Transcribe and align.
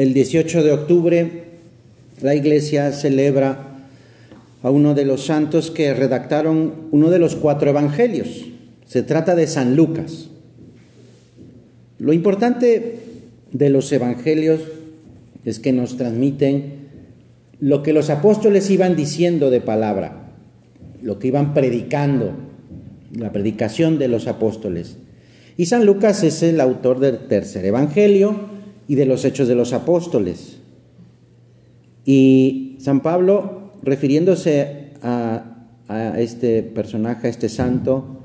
el 0.00 0.14
18 0.14 0.62
de 0.62 0.72
octubre 0.72 1.30
la 2.22 2.34
iglesia 2.34 2.90
celebra 2.90 3.84
a 4.62 4.70
uno 4.70 4.94
de 4.94 5.04
los 5.04 5.26
santos 5.26 5.70
que 5.70 5.92
redactaron 5.92 6.72
uno 6.90 7.10
de 7.10 7.18
los 7.18 7.36
cuatro 7.36 7.68
evangelios. 7.68 8.46
Se 8.86 9.02
trata 9.02 9.34
de 9.34 9.46
San 9.46 9.76
Lucas. 9.76 10.30
Lo 11.98 12.14
importante 12.14 12.96
de 13.52 13.68
los 13.68 13.92
evangelios 13.92 14.62
es 15.44 15.58
que 15.58 15.74
nos 15.74 15.98
transmiten 15.98 16.88
lo 17.58 17.82
que 17.82 17.92
los 17.92 18.08
apóstoles 18.08 18.70
iban 18.70 18.96
diciendo 18.96 19.50
de 19.50 19.60
palabra, 19.60 20.32
lo 21.02 21.18
que 21.18 21.28
iban 21.28 21.52
predicando, 21.52 22.32
la 23.14 23.32
predicación 23.32 23.98
de 23.98 24.08
los 24.08 24.28
apóstoles. 24.28 24.96
Y 25.58 25.66
San 25.66 25.84
Lucas 25.84 26.24
es 26.24 26.42
el 26.42 26.58
autor 26.58 27.00
del 27.00 27.18
tercer 27.28 27.66
evangelio 27.66 28.59
y 28.90 28.96
de 28.96 29.06
los 29.06 29.24
hechos 29.24 29.46
de 29.46 29.54
los 29.54 29.72
apóstoles. 29.72 30.56
Y 32.04 32.74
San 32.80 33.02
Pablo, 33.02 33.70
refiriéndose 33.84 34.94
a, 35.00 35.46
este 36.18 36.64
personaje, 36.64 37.28
a 37.28 37.30
este 37.30 37.48
santo, 37.48 38.18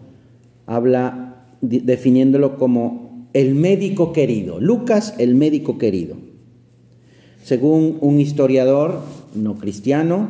habla 0.66 1.46
definiéndolo 1.62 2.58
como 2.58 3.28
el 3.34 3.54
médico 3.54 4.12
querido, 4.12 4.60
Lucas 4.60 5.14
el 5.20 5.36
médico 5.36 5.78
querido. 5.78 6.18
Según 7.44 8.00
un 8.02 8.20
historiador 8.20 9.02
no 9.36 9.58
cristiano, 9.58 10.30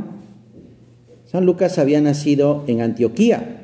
San 1.27 1.45
Lucas 1.45 1.79
había 1.79 2.01
nacido 2.01 2.65
en 2.67 2.81
Antioquía 2.81 3.61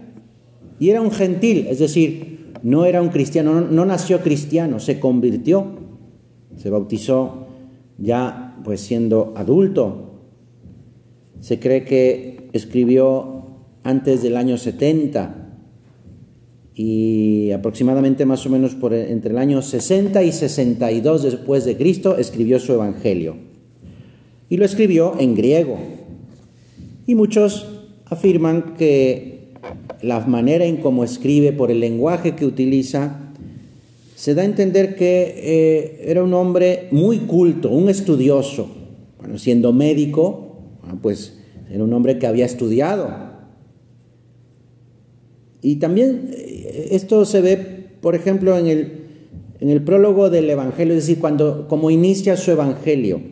y 0.79 0.89
era 0.89 1.01
un 1.01 1.11
gentil, 1.11 1.67
es 1.69 1.79
decir, 1.79 2.53
no 2.63 2.85
era 2.85 3.01
un 3.01 3.09
cristiano, 3.09 3.59
no, 3.59 3.85
nació 3.85 4.21
cristiano, 4.21 4.79
se 4.79 5.01
convirtió, 5.01 5.80
se 6.61 6.69
bautizó 6.69 7.47
ya 7.97 8.55
pues 8.63 8.81
siendo 8.81 9.33
adulto. 9.35 10.11
Se 11.39 11.59
cree 11.59 11.85
que 11.85 12.49
escribió 12.53 13.45
antes 13.83 14.21
del 14.21 14.37
año 14.37 14.57
70 14.57 15.57
y 16.75 17.51
aproximadamente 17.51 18.25
más 18.25 18.45
o 18.45 18.49
menos 18.49 18.75
por 18.75 18.93
entre 18.93 19.31
el 19.31 19.39
año 19.39 19.63
60 19.63 20.21
y 20.23 20.31
62 20.31 21.23
después 21.23 21.65
de 21.65 21.77
Cristo 21.77 22.17
escribió 22.17 22.59
su 22.59 22.73
evangelio. 22.73 23.37
Y 24.47 24.57
lo 24.57 24.65
escribió 24.65 25.15
en 25.17 25.33
griego. 25.33 25.79
Y 27.07 27.15
muchos 27.15 27.65
afirman 28.05 28.75
que 28.77 29.53
la 30.03 30.19
manera 30.27 30.65
en 30.65 30.77
cómo 30.77 31.03
escribe, 31.03 31.53
por 31.53 31.71
el 31.71 31.79
lenguaje 31.79 32.35
que 32.35 32.45
utiliza, 32.45 33.30
se 34.21 34.35
da 34.35 34.43
a 34.43 34.45
entender 34.45 34.95
que 34.95 35.33
eh, 35.35 36.05
era 36.05 36.23
un 36.23 36.35
hombre 36.35 36.89
muy 36.91 37.21
culto, 37.21 37.71
un 37.71 37.89
estudioso. 37.89 38.69
Bueno, 39.17 39.39
siendo 39.39 39.73
médico, 39.73 40.57
ah, 40.83 40.95
pues 41.01 41.39
era 41.71 41.83
un 41.83 41.91
hombre 41.91 42.19
que 42.19 42.27
había 42.27 42.45
estudiado. 42.45 43.09
Y 45.63 45.77
también 45.77 46.29
eh, 46.33 46.89
esto 46.91 47.25
se 47.25 47.41
ve, 47.41 47.57
por 47.99 48.13
ejemplo, 48.13 48.55
en 48.59 48.67
el, 48.67 48.91
en 49.59 49.69
el 49.71 49.81
prólogo 49.83 50.29
del 50.29 50.47
Evangelio, 50.51 50.93
es 50.93 51.07
decir, 51.07 51.19
cuando 51.19 51.67
como 51.67 51.89
inicia 51.89 52.37
su 52.37 52.51
Evangelio, 52.51 53.23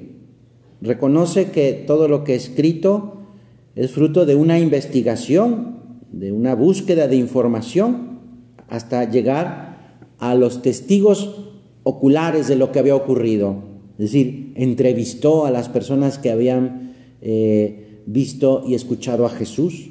reconoce 0.81 1.51
que 1.51 1.83
todo 1.85 2.07
lo 2.07 2.23
que 2.23 2.33
ha 2.33 2.37
escrito 2.37 3.27
es 3.75 3.91
fruto 3.91 4.25
de 4.25 4.33
una 4.33 4.57
investigación, 4.57 5.99
de 6.11 6.31
una 6.31 6.55
búsqueda 6.55 7.07
de 7.07 7.17
información, 7.17 8.21
hasta 8.69 9.07
llegar 9.07 9.68
a 10.19 10.35
los 10.35 10.61
testigos 10.61 11.35
oculares 11.83 12.47
de 12.47 12.55
lo 12.55 12.71
que 12.71 12.79
había 12.79 12.95
ocurrido. 12.95 13.63
Es 13.97 14.11
decir, 14.11 14.53
entrevistó 14.55 15.45
a 15.45 15.51
las 15.51 15.69
personas 15.69 16.17
que 16.17 16.31
habían 16.31 16.93
eh, 17.21 18.01
visto 18.05 18.63
y 18.67 18.75
escuchado 18.75 19.25
a 19.25 19.29
Jesús. 19.29 19.89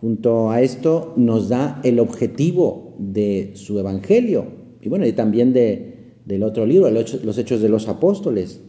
Junto 0.00 0.50
a 0.50 0.60
esto 0.62 1.12
nos 1.16 1.48
da 1.48 1.80
el 1.84 1.98
objetivo 1.98 2.94
de 2.98 3.52
su 3.54 3.78
evangelio 3.78 4.64
y 4.84 4.90
bueno, 4.90 5.06
y 5.06 5.12
también 5.12 5.54
de, 5.54 6.12
del 6.26 6.42
otro 6.42 6.66
libro, 6.66 6.90
los 6.90 7.38
Hechos 7.38 7.62
de 7.62 7.70
los 7.70 7.88
Apóstoles, 7.88 8.60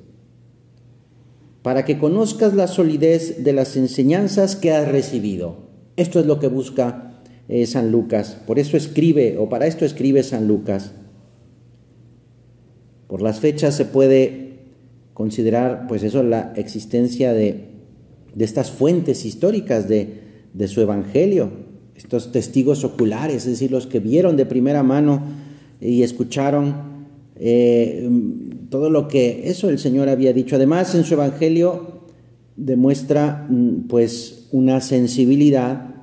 para 1.62 1.84
que 1.84 1.98
conozcas 1.98 2.56
la 2.56 2.68
solidez 2.68 3.44
de 3.44 3.52
las 3.52 3.76
enseñanzas 3.76 4.56
que 4.56 4.72
has 4.72 4.88
recibido. 4.88 5.58
Esto 5.98 6.22
es 6.22 6.26
lo 6.26 6.40
que 6.40 6.48
busca 6.48 7.15
eh, 7.48 7.66
San 7.66 7.92
Lucas. 7.92 8.38
Por 8.46 8.60
eso 8.60 8.78
escribe, 8.78 9.38
o 9.38 9.50
para 9.50 9.68
esto 9.68 9.86
escribe 9.86 10.24
San 10.24 10.48
Lucas. 10.48 10.92
Por 13.08 13.22
las 13.22 13.40
fechas 13.40 13.76
se 13.76 13.86
puede 13.86 14.60
considerar, 15.14 15.86
pues 15.88 16.04
eso, 16.04 16.24
la 16.24 16.54
existencia 16.56 17.34
de, 17.34 17.66
de 18.34 18.46
estas 18.46 18.72
fuentes 18.72 19.26
históricas 19.26 19.88
de, 19.88 20.22
de 20.54 20.68
su 20.68 20.82
evangelio, 20.82 21.52
estos 21.96 22.32
testigos 22.32 22.84
oculares, 22.84 23.46
es 23.46 23.52
decir, 23.52 23.72
los 23.72 23.88
que 23.88 24.00
vieron 24.00 24.36
de 24.36 24.46
primera 24.46 24.84
mano 24.84 25.22
y 25.80 26.04
escucharon 26.04 26.76
eh, 27.38 28.10
todo 28.70 28.90
lo 28.90 29.08
que 29.08 29.50
eso 29.50 29.70
el 29.70 29.80
Señor 29.80 30.10
había 30.10 30.34
dicho. 30.34 30.56
Además, 30.56 30.96
en 30.96 31.04
su 31.04 31.14
evangelio 31.14 32.02
demuestra 32.56 33.48
mm, 33.50 33.88
pues 33.88 34.48
una 34.52 34.82
sensibilidad 34.82 35.95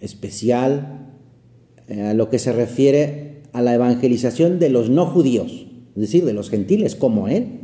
especial 0.00 1.12
eh, 1.88 2.02
a 2.02 2.14
lo 2.14 2.30
que 2.30 2.38
se 2.38 2.52
refiere 2.52 3.42
a 3.52 3.62
la 3.62 3.74
evangelización 3.74 4.58
de 4.58 4.70
los 4.70 4.90
no 4.90 5.06
judíos, 5.06 5.66
es 5.94 6.00
decir, 6.00 6.24
de 6.24 6.32
los 6.32 6.50
gentiles 6.50 6.94
como 6.94 7.28
él. 7.28 7.60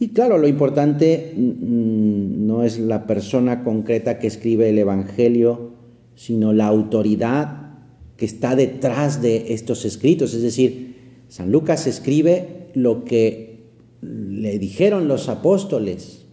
Y 0.00 0.08
claro, 0.08 0.38
lo 0.38 0.48
importante 0.48 1.34
mm, 1.36 2.46
no 2.46 2.62
es 2.64 2.78
la 2.78 3.06
persona 3.06 3.64
concreta 3.64 4.18
que 4.18 4.26
escribe 4.26 4.70
el 4.70 4.78
Evangelio, 4.78 5.72
sino 6.14 6.52
la 6.52 6.66
autoridad 6.66 7.68
que 8.16 8.24
está 8.24 8.56
detrás 8.56 9.22
de 9.22 9.52
estos 9.54 9.84
escritos. 9.84 10.34
Es 10.34 10.42
decir, 10.42 10.96
San 11.28 11.52
Lucas 11.52 11.86
escribe 11.86 12.70
lo 12.74 13.04
que 13.04 13.68
le 14.00 14.58
dijeron 14.58 15.08
los 15.08 15.28
apóstoles. 15.28 16.26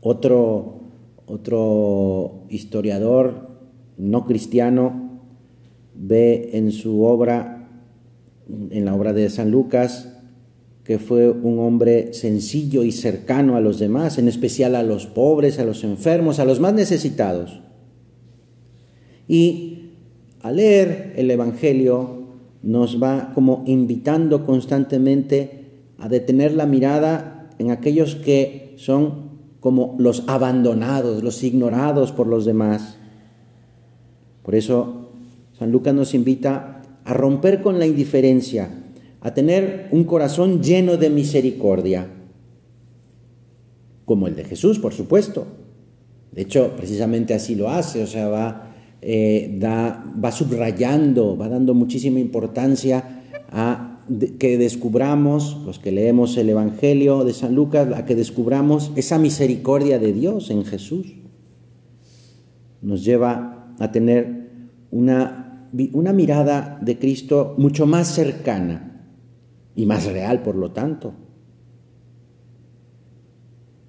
Otro 0.00 0.85
otro 1.26 2.44
historiador 2.48 3.48
no 3.96 4.26
cristiano 4.26 5.20
ve 5.94 6.50
en 6.52 6.72
su 6.72 7.02
obra, 7.02 7.68
en 8.70 8.84
la 8.84 8.94
obra 8.94 9.12
de 9.12 9.28
San 9.30 9.50
Lucas, 9.50 10.12
que 10.84 10.98
fue 10.98 11.30
un 11.30 11.58
hombre 11.58 12.12
sencillo 12.14 12.84
y 12.84 12.92
cercano 12.92 13.56
a 13.56 13.60
los 13.60 13.78
demás, 13.80 14.18
en 14.18 14.28
especial 14.28 14.76
a 14.76 14.84
los 14.84 15.06
pobres, 15.06 15.58
a 15.58 15.64
los 15.64 15.82
enfermos, 15.82 16.38
a 16.38 16.44
los 16.44 16.60
más 16.60 16.74
necesitados. 16.74 17.60
Y 19.26 19.94
al 20.42 20.56
leer 20.56 21.14
el 21.16 21.28
Evangelio 21.30 22.26
nos 22.62 23.02
va 23.02 23.32
como 23.34 23.64
invitando 23.66 24.46
constantemente 24.46 25.64
a 25.98 26.08
detener 26.08 26.52
la 26.52 26.66
mirada 26.66 27.50
en 27.58 27.70
aquellos 27.70 28.14
que 28.14 28.74
son 28.76 29.25
como 29.60 29.96
los 29.98 30.24
abandonados, 30.28 31.22
los 31.22 31.42
ignorados 31.42 32.12
por 32.12 32.26
los 32.26 32.44
demás. 32.44 32.98
Por 34.42 34.54
eso 34.54 35.10
San 35.58 35.72
Lucas 35.72 35.94
nos 35.94 36.14
invita 36.14 36.82
a 37.04 37.14
romper 37.14 37.62
con 37.62 37.78
la 37.78 37.86
indiferencia, 37.86 38.68
a 39.20 39.32
tener 39.32 39.88
un 39.90 40.04
corazón 40.04 40.62
lleno 40.62 40.96
de 40.96 41.10
misericordia, 41.10 42.08
como 44.04 44.28
el 44.28 44.36
de 44.36 44.44
Jesús, 44.44 44.78
por 44.78 44.92
supuesto. 44.92 45.46
De 46.32 46.42
hecho, 46.42 46.74
precisamente 46.76 47.32
así 47.32 47.54
lo 47.54 47.70
hace, 47.70 48.02
o 48.02 48.06
sea, 48.06 48.28
va, 48.28 48.74
eh, 49.00 49.58
subrayando, 50.32 51.36
va 51.36 51.48
dando 51.48 51.74
muchísima 51.74 52.20
importancia 52.20 53.22
a 53.50 53.95
que 54.38 54.56
descubramos, 54.56 55.58
los 55.64 55.78
que 55.78 55.90
leemos 55.90 56.36
el 56.36 56.48
Evangelio 56.48 57.24
de 57.24 57.32
San 57.32 57.54
Lucas, 57.54 57.88
a 57.94 58.04
que 58.04 58.14
descubramos 58.14 58.92
esa 58.96 59.18
misericordia 59.18 59.98
de 59.98 60.12
Dios 60.12 60.50
en 60.50 60.64
Jesús. 60.64 61.14
Nos 62.82 63.04
lleva 63.04 63.74
a 63.78 63.90
tener 63.90 64.50
una, 64.90 65.68
una 65.92 66.12
mirada 66.12 66.78
de 66.80 66.98
Cristo 66.98 67.54
mucho 67.58 67.86
más 67.86 68.08
cercana 68.08 69.08
y 69.74 69.86
más 69.86 70.06
real, 70.06 70.42
por 70.42 70.54
lo 70.54 70.70
tanto. 70.70 71.14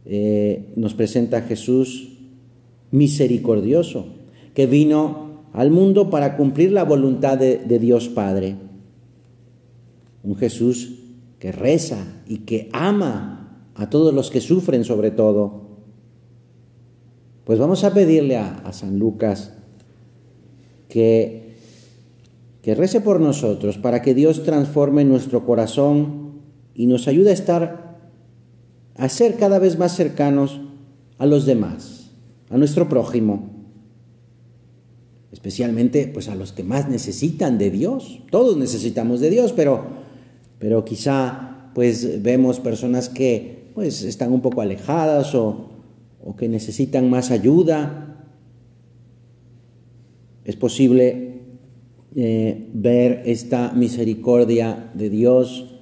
Eh, 0.06 0.74
nos 0.76 0.94
presenta 0.94 1.38
a 1.38 1.42
Jesús 1.42 2.18
misericordioso, 2.92 4.08
que 4.54 4.66
vino 4.66 5.44
al 5.54 5.70
mundo 5.70 6.10
para 6.10 6.38
cumplir 6.38 6.72
la 6.72 6.84
voluntad 6.84 7.38
de 7.38 7.80
Dios 7.80 8.10
Padre 8.10 8.67
un 10.24 10.36
Jesús 10.36 11.00
que 11.40 11.52
reza 11.52 12.22
y 12.28 12.40
que 12.40 12.70
ama 12.74 13.68
a 13.76 13.90
todos 13.90 14.14
los 14.14 14.32
que 14.32 14.42
sufren 14.42 14.84
sobre 14.84 15.12
todo. 15.12 15.68
Pues 17.44 17.60
vamos 17.60 17.84
a 17.84 17.94
pedirle 17.94 18.38
a, 18.38 18.74
San 18.74 19.00
Lucas 19.00 19.54
que, 20.90 21.56
que 22.62 22.76
rece 22.76 23.00
por 23.00 23.22
nosotros 23.22 23.78
para 23.78 24.02
que 24.02 24.14
Dios 24.14 24.44
transforme 24.44 25.06
nuestro 25.06 25.46
corazón 25.46 26.42
y 26.74 26.88
nos 26.88 27.08
ayude 27.08 27.30
a 27.30 27.34
estar, 27.34 28.00
a 28.96 29.10
ser 29.10 29.38
cada 29.38 29.60
vez 29.60 29.78
más 29.78 29.96
cercanos 29.96 30.60
a 31.18 31.26
los 31.26 31.46
demás, 31.46 32.12
a 32.50 32.58
nuestro 32.58 32.90
prójimo, 32.90 33.50
especialmente 35.32 36.10
pues 36.14 36.28
a 36.30 36.36
los 36.36 36.52
que 36.52 36.64
más 36.64 36.90
necesitan 36.90 37.58
de 37.58 37.72
Dios. 37.72 38.22
Todos 38.32 38.58
necesitamos 38.58 39.20
de 39.20 39.30
Dios, 39.30 39.54
pero, 39.54 39.86
pero 40.60 40.84
quizá 40.86 41.72
pues 41.74 42.24
vemos 42.24 42.60
personas 42.60 43.10
que 43.10 43.70
pues 43.76 44.04
están 44.04 44.34
un 44.34 44.42
poco 44.42 44.62
alejadas 44.62 45.36
o, 45.36 45.70
o 46.24 46.36
que 46.36 46.50
necesitan 46.50 47.10
más 47.10 47.30
ayuda. 47.30 48.26
Es 50.44 50.56
posible 50.56 51.42
eh, 52.16 52.70
ver 52.74 53.22
esta 53.26 53.72
misericordia 53.74 54.90
de 54.96 55.10
Dios 55.12 55.76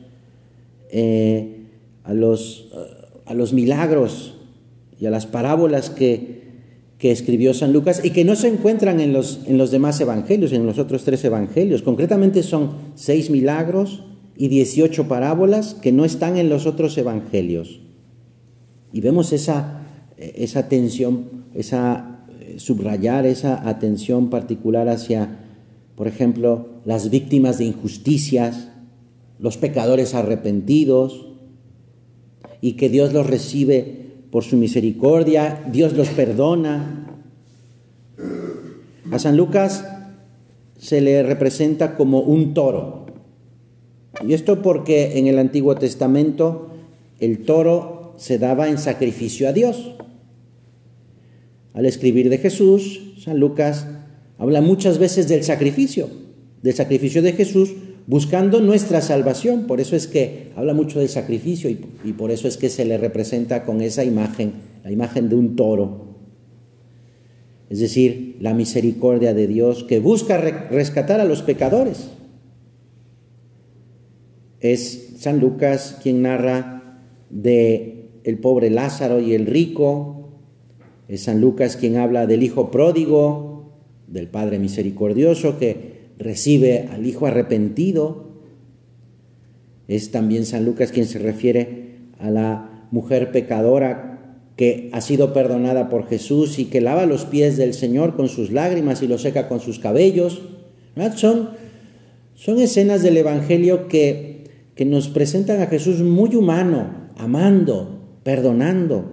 eh, 0.92 1.68
a, 2.04 2.14
los, 2.14 2.70
a 3.26 3.34
los 3.34 3.54
milagros 3.54 4.36
y 5.00 5.06
a 5.06 5.12
las 5.12 5.26
parábolas 5.26 5.90
que, 5.90 6.44
que 6.98 7.12
escribió 7.12 7.54
San 7.54 7.72
Lucas 7.72 8.04
y 8.04 8.10
que 8.10 8.26
no 8.26 8.36
se 8.36 8.50
encuentran 8.50 9.00
en 9.00 9.14
los, 9.14 9.40
en 9.48 9.58
los 9.58 9.72
demás 9.72 10.02
evangelios, 10.02 10.52
en 10.52 10.66
los 10.66 10.80
otros 10.80 11.06
tres 11.06 11.24
evangelios. 11.24 11.82
Concretamente 11.82 12.44
son 12.44 12.72
seis 12.96 13.30
milagros 13.30 14.04
y 14.38 14.48
dieciocho 14.48 15.08
parábolas 15.08 15.74
que 15.74 15.92
no 15.92 16.06
están 16.06 16.38
en 16.38 16.50
los 16.50 16.66
otros 16.66 16.98
evangelios. 16.98 17.82
Y 18.92 19.02
vemos 19.02 19.34
esa, 19.34 19.84
esa 20.18 20.60
atención, 20.60 21.46
esa 21.54 22.16
eh, 22.40 22.56
subrayar 22.60 23.26
esa 23.26 23.68
atención 23.68 24.30
particular 24.30 24.90
hacia, 24.90 25.40
por 25.96 26.08
ejemplo, 26.08 26.68
las 26.86 27.10
víctimas 27.10 27.58
de 27.58 27.66
injusticias, 27.66 28.70
los 29.40 29.58
pecadores 29.58 30.14
arrepentidos, 30.14 31.28
y 32.62 32.74
que 32.74 32.90
Dios 32.90 33.14
los 33.14 33.28
recibe 33.28 34.06
por 34.32 34.44
su 34.44 34.58
misericordia, 34.58 35.64
Dios 35.72 35.94
los 35.94 36.10
perdona. 36.10 37.08
A 39.12 39.20
San 39.20 39.38
Lucas 39.38 39.86
se 40.78 41.02
le 41.02 41.24
representa 41.24 41.96
como 41.96 42.20
un 42.22 42.54
toro. 42.54 43.05
Y 44.24 44.34
esto 44.34 44.62
porque 44.62 45.18
en 45.18 45.28
el 45.28 45.40
Antiguo 45.40 45.76
Testamento 45.76 46.70
el 47.20 47.40
toro 47.40 48.14
se 48.18 48.38
daba 48.38 48.70
en 48.70 48.78
sacrificio 48.78 49.50
a 49.50 49.54
Dios. 49.54 49.96
Al 51.74 51.86
escribir 51.86 52.30
de 52.30 52.38
Jesús, 52.38 53.16
San 53.18 53.40
Lucas 53.40 53.88
habla 54.38 54.62
muchas 54.62 54.98
veces 54.98 55.28
del 55.28 55.44
sacrificio, 55.44 56.10
del 56.62 56.74
sacrificio 56.74 57.22
de 57.22 57.34
Jesús 57.34 57.74
buscando 58.08 58.62
nuestra 58.62 59.02
salvación. 59.02 59.68
Por 59.68 59.82
eso 59.82 59.96
es 59.96 60.08
que 60.08 60.52
habla 60.56 60.74
mucho 60.74 61.00
del 61.00 61.10
sacrificio 61.10 61.70
y, 61.70 62.14
por 62.14 62.32
eso 62.32 62.48
es 62.48 62.58
que 62.58 62.70
se 62.70 62.86
le 62.86 62.98
representa 62.98 63.64
con 63.64 63.82
esa 63.82 64.04
imagen, 64.04 64.54
la 64.84 64.92
imagen 64.92 65.30
de 65.30 65.36
un 65.36 65.56
toro. 65.56 66.06
Es 67.70 67.80
decir, 67.80 68.38
la 68.40 68.54
misericordia 68.54 69.34
de 69.34 69.48
Dios 69.48 69.84
que 69.84 70.00
busca 70.00 70.38
rescatar 70.38 71.20
a 71.20 71.26
los 71.26 71.42
pecadores. 71.42 72.10
Es 74.72 75.14
San 75.20 75.40
Lucas 75.40 76.00
quien 76.02 76.24
narra 76.24 77.00
de 77.30 78.10
el 78.24 78.40
pobre 78.40 78.72
Lázaro 78.72 79.20
y 79.20 79.36
el 79.36 79.46
rico. 79.46 80.32
Es 81.08 81.22
San 81.22 81.40
Lucas 81.40 81.78
quien 81.78 81.98
habla 81.98 82.26
del 82.26 82.42
hijo 82.42 82.72
pródigo, 82.72 83.74
del 84.08 84.28
Padre 84.28 84.58
misericordioso 84.58 85.60
que 85.60 86.10
recibe 86.18 86.88
al 86.92 87.06
Hijo 87.06 87.28
arrepentido. 87.28 88.26
Es 89.88 90.10
también 90.10 90.48
San 90.48 90.66
Lucas 90.66 90.92
quien 90.92 91.06
se 91.06 91.20
refiere 91.20 91.98
a 92.18 92.32
la 92.32 92.88
mujer 92.90 93.32
pecadora 93.32 94.42
que 94.56 94.90
ha 94.94 95.02
sido 95.02 95.32
perdonada 95.32 95.90
por 95.90 96.08
Jesús 96.08 96.58
y 96.58 96.66
que 96.66 96.82
lava 96.82 97.06
los 97.06 97.26
pies 97.26 97.56
del 97.56 97.76
Señor 97.76 98.16
con 98.16 98.30
sus 98.30 98.52
lágrimas 98.52 99.04
y 99.04 99.08
los 99.08 99.22
seca 99.22 99.48
con 99.48 99.60
sus 99.60 99.78
cabellos. 99.78 100.42
Son, 101.18 101.52
son 102.34 102.60
escenas 102.60 103.04
del 103.04 103.18
Evangelio 103.18 103.88
que, 103.88 104.35
que 104.76 104.86
nos 104.86 105.08
presentan 105.08 105.62
a 105.62 105.68
Jesús 105.68 106.02
muy 106.02 106.36
humano, 106.36 107.10
amando, 107.18 108.20
perdonando. 108.24 109.12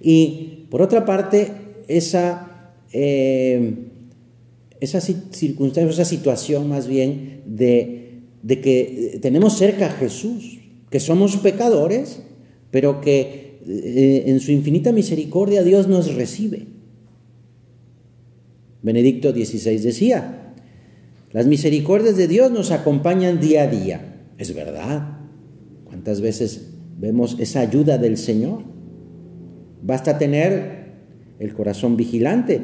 Y 0.00 0.66
por 0.70 0.82
otra 0.82 1.04
parte, 1.04 1.52
esa 1.88 2.46
eh, 2.92 3.74
esa 4.80 5.00
circunstancia, 5.00 5.90
esa 5.90 6.04
situación 6.04 6.68
más 6.68 6.86
bien 6.86 7.42
de, 7.46 8.20
de 8.42 8.60
que 8.60 9.18
tenemos 9.22 9.56
cerca 9.56 9.86
a 9.86 9.90
Jesús, 9.90 10.58
que 10.90 11.00
somos 11.00 11.36
pecadores, 11.38 12.22
pero 12.70 13.00
que 13.00 13.58
eh, 13.66 14.24
en 14.26 14.40
su 14.40 14.52
infinita 14.52 14.92
misericordia 14.92 15.62
Dios 15.62 15.88
nos 15.88 16.14
recibe. 16.14 16.66
Benedicto 18.82 19.32
XVI 19.32 19.78
decía, 19.78 20.54
las 21.32 21.46
misericordias 21.46 22.16
de 22.16 22.28
Dios 22.28 22.50
nos 22.52 22.70
acompañan 22.70 23.40
día 23.40 23.62
a 23.62 23.66
día. 23.66 24.15
Es 24.38 24.54
verdad. 24.54 25.18
¿Cuántas 25.84 26.20
veces 26.20 26.74
vemos 26.98 27.36
esa 27.38 27.60
ayuda 27.60 27.98
del 27.98 28.16
Señor? 28.16 28.62
Basta 29.82 30.18
tener 30.18 30.76
el 31.38 31.54
corazón 31.54 31.96
vigilante 31.96 32.60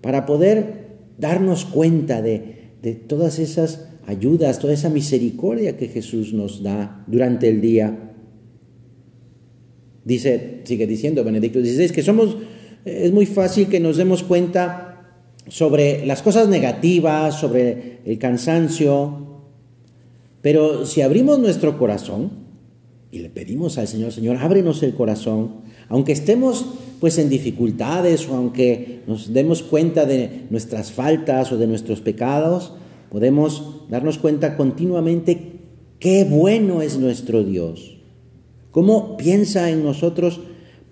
para 0.00 0.26
poder 0.26 0.86
darnos 1.18 1.64
cuenta 1.64 2.22
de, 2.22 2.54
todas 3.08 3.38
esas 3.38 3.88
ayudas, 4.06 4.60
toda 4.60 4.72
esa 4.72 4.88
misericordia 4.88 5.76
que 5.76 5.88
Jesús 5.88 6.32
nos 6.32 6.62
da 6.62 7.04
durante 7.08 7.48
el 7.48 7.60
día. 7.60 8.12
Dice, 10.04 10.60
sigue 10.64 10.86
diciendo 10.86 11.24
Benedicto 11.24 11.60
XVI, 11.60 11.90
que 11.90 12.02
somos, 12.02 12.36
es 12.84 13.12
muy 13.12 13.26
fácil 13.26 13.66
que 13.66 13.80
nos 13.80 13.96
demos 13.96 14.22
cuenta 14.22 15.32
sobre 15.48 16.06
las 16.06 16.22
cosas 16.22 16.48
negativas, 16.48 17.40
sobre 17.40 17.98
el 18.04 18.18
cansancio, 18.18 19.35
pero 20.46 20.86
si 20.86 21.00
abrimos 21.00 21.40
nuestro 21.40 21.76
corazón 21.76 22.30
y 23.10 23.18
le 23.18 23.30
pedimos 23.30 23.78
al 23.78 23.88
Señor, 23.88 24.12
Señor, 24.12 24.36
ábrenos 24.36 24.80
el 24.84 24.94
corazón, 24.94 25.56
aunque 25.88 26.12
estemos 26.12 26.64
pues 27.00 27.18
en 27.18 27.28
dificultades 27.28 28.28
o 28.28 28.36
aunque 28.36 29.00
nos 29.08 29.32
demos 29.32 29.64
cuenta 29.64 30.06
de 30.06 30.46
nuestras 30.50 30.92
faltas 30.92 31.50
o 31.50 31.58
de 31.58 31.66
nuestros 31.66 32.00
pecados, 32.00 32.74
podemos 33.10 33.88
darnos 33.90 34.18
cuenta 34.18 34.56
continuamente 34.56 35.62
qué 35.98 36.22
bueno 36.22 36.80
es 36.80 36.96
nuestro 36.96 37.42
Dios, 37.42 37.96
cómo 38.70 39.16
piensa 39.16 39.68
en 39.70 39.82
nosotros 39.82 40.42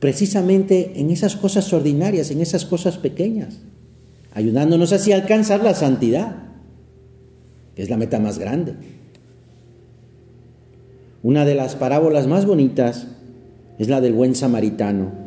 precisamente 0.00 0.94
en 0.96 1.10
esas 1.10 1.36
cosas 1.36 1.72
ordinarias, 1.72 2.32
en 2.32 2.40
esas 2.40 2.64
cosas 2.64 2.98
pequeñas, 2.98 3.60
ayudándonos 4.32 4.92
así 4.92 5.12
a 5.12 5.14
alcanzar 5.14 5.62
la 5.62 5.74
santidad, 5.74 6.38
que 7.76 7.84
es 7.84 7.88
la 7.88 7.96
meta 7.96 8.18
más 8.18 8.40
grande. 8.40 9.03
Una 11.24 11.44
de 11.44 11.56
las 11.56 11.74
parábolas 11.74 12.28
más 12.28 12.46
bonitas 12.46 13.08
es 13.80 13.88
la 13.88 14.00
del 14.00 14.12
buen 14.12 14.36
samaritano 14.36 15.24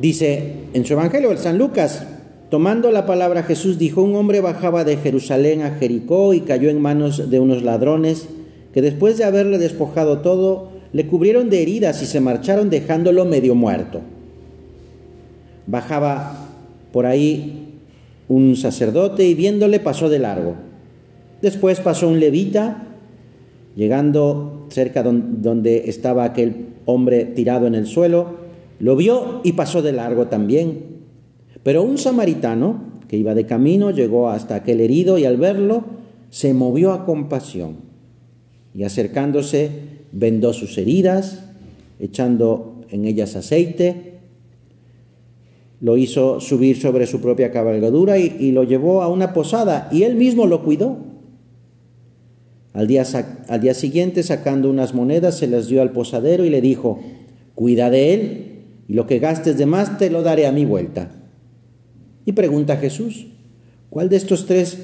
Dice 0.00 0.54
en 0.72 0.86
su 0.86 0.94
Evangelio, 0.94 1.30
el 1.30 1.36
San 1.36 1.58
Lucas, 1.58 2.04
tomando 2.48 2.90
la 2.90 3.04
palabra 3.04 3.42
Jesús 3.42 3.76
dijo, 3.76 4.02
un 4.02 4.16
hombre 4.16 4.40
bajaba 4.40 4.82
de 4.82 4.96
Jerusalén 4.96 5.60
a 5.60 5.72
Jericó 5.72 6.32
y 6.32 6.40
cayó 6.40 6.70
en 6.70 6.80
manos 6.80 7.28
de 7.28 7.38
unos 7.38 7.62
ladrones 7.62 8.26
que 8.72 8.80
después 8.80 9.18
de 9.18 9.24
haberle 9.24 9.58
despojado 9.58 10.20
todo, 10.20 10.70
le 10.94 11.06
cubrieron 11.06 11.50
de 11.50 11.60
heridas 11.60 12.02
y 12.02 12.06
se 12.06 12.20
marcharon 12.20 12.70
dejándolo 12.70 13.26
medio 13.26 13.54
muerto. 13.54 14.00
Bajaba 15.66 16.48
por 16.92 17.04
ahí 17.04 17.74
un 18.26 18.56
sacerdote 18.56 19.26
y 19.26 19.34
viéndole 19.34 19.80
pasó 19.80 20.08
de 20.08 20.18
largo. 20.18 20.54
Después 21.42 21.80
pasó 21.80 22.08
un 22.08 22.20
levita, 22.20 22.86
llegando 23.76 24.66
cerca 24.70 25.02
donde 25.02 25.88
estaba 25.88 26.24
aquel 26.24 26.66
hombre 26.84 27.24
tirado 27.24 27.66
en 27.66 27.74
el 27.74 27.86
suelo, 27.86 28.40
lo 28.78 28.96
vio 28.96 29.40
y 29.44 29.52
pasó 29.52 29.82
de 29.82 29.92
largo 29.92 30.26
también. 30.26 31.00
Pero 31.62 31.82
un 31.82 31.98
samaritano 31.98 32.90
que 33.08 33.16
iba 33.16 33.34
de 33.34 33.46
camino 33.46 33.90
llegó 33.90 34.30
hasta 34.30 34.54
aquel 34.54 34.80
herido 34.80 35.18
y 35.18 35.24
al 35.24 35.36
verlo 35.36 35.84
se 36.30 36.54
movió 36.54 36.92
a 36.92 37.04
compasión 37.04 37.76
y 38.74 38.84
acercándose 38.84 39.70
vendó 40.12 40.52
sus 40.52 40.78
heridas, 40.78 41.44
echando 41.98 42.80
en 42.90 43.04
ellas 43.04 43.36
aceite, 43.36 44.10
lo 45.80 45.96
hizo 45.96 46.40
subir 46.40 46.76
sobre 46.76 47.06
su 47.06 47.20
propia 47.20 47.50
cabalgadura 47.50 48.18
y, 48.18 48.52
lo 48.52 48.64
llevó 48.64 49.02
a 49.02 49.08
una 49.08 49.32
posada 49.32 49.88
y 49.90 50.02
él 50.02 50.16
mismo 50.16 50.46
lo 50.46 50.62
cuidó. 50.62 50.98
Al 52.72 52.86
día, 52.86 53.04
al 53.48 53.60
día 53.60 53.74
siguiente, 53.74 54.22
sacando 54.22 54.70
unas 54.70 54.94
monedas, 54.94 55.38
se 55.38 55.46
las 55.46 55.66
dio 55.66 55.82
al 55.82 55.92
posadero 55.92 56.44
y 56.44 56.50
le 56.50 56.60
dijo, 56.60 57.00
cuida 57.54 57.90
de 57.90 58.14
él 58.14 58.46
y 58.88 58.94
lo 58.94 59.06
que 59.06 59.18
gastes 59.18 59.58
de 59.58 59.66
más 59.66 59.98
te 59.98 60.10
lo 60.10 60.22
daré 60.22 60.46
a 60.46 60.52
mi 60.52 60.64
vuelta. 60.64 61.10
Y 62.24 62.32
pregunta 62.32 62.74
a 62.74 62.76
Jesús, 62.76 63.26
¿Cuál 63.90 64.08
de 64.08 64.16
estos 64.16 64.46
tres 64.46 64.78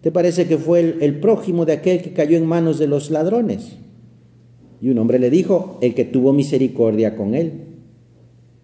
te 0.00 0.12
parece 0.12 0.46
que 0.46 0.56
fue 0.56 0.80
el, 0.80 1.02
el 1.02 1.20
prójimo 1.20 1.66
de 1.66 1.72
aquel 1.72 2.00
que 2.00 2.12
cayó 2.12 2.38
en 2.38 2.46
manos 2.46 2.78
de 2.78 2.86
los 2.86 3.10
ladrones? 3.10 3.72
Y 4.80 4.88
un 4.88 4.98
hombre 4.98 5.18
le 5.18 5.28
dijo, 5.28 5.78
el 5.82 5.94
que 5.94 6.04
tuvo 6.04 6.32
misericordia 6.32 7.16
con 7.16 7.34
él. 7.34 7.64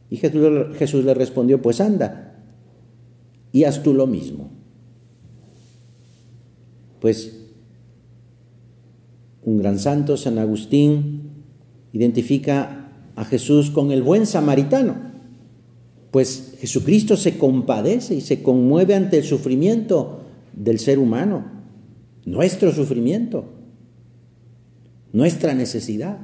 Y 0.08 0.16
Jesús, 0.16 1.04
le 1.04 1.14
respondió, 1.14 1.60
pues 1.60 1.80
anda 1.80 2.44
y 3.52 3.64
haz 3.64 3.82
tú 3.82 3.92
lo 3.92 4.06
mismo. 4.06 4.50
Pues 7.00 7.45
un 9.46 9.58
gran 9.58 9.78
santo, 9.78 10.16
San 10.16 10.38
Agustín, 10.38 11.22
identifica 11.92 12.90
a 13.14 13.24
Jesús 13.24 13.70
con 13.70 13.92
el 13.92 14.02
buen 14.02 14.26
samaritano, 14.26 14.96
pues 16.10 16.56
Jesucristo 16.58 17.16
se 17.16 17.38
compadece 17.38 18.16
y 18.16 18.20
se 18.20 18.42
conmueve 18.42 18.94
ante 18.94 19.18
el 19.18 19.24
sufrimiento 19.24 20.20
del 20.52 20.80
ser 20.80 20.98
humano, 20.98 21.44
nuestro 22.24 22.72
sufrimiento, 22.72 23.44
nuestra 25.12 25.54
necesidad. 25.54 26.18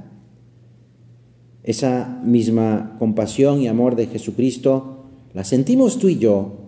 Esa 1.62 2.20
misma 2.24 2.96
compasión 2.98 3.60
y 3.60 3.68
amor 3.68 3.94
de 3.94 4.08
Jesucristo 4.08 5.04
la 5.32 5.44
sentimos 5.44 5.98
tú 5.98 6.08
y 6.08 6.18
yo. 6.18 6.58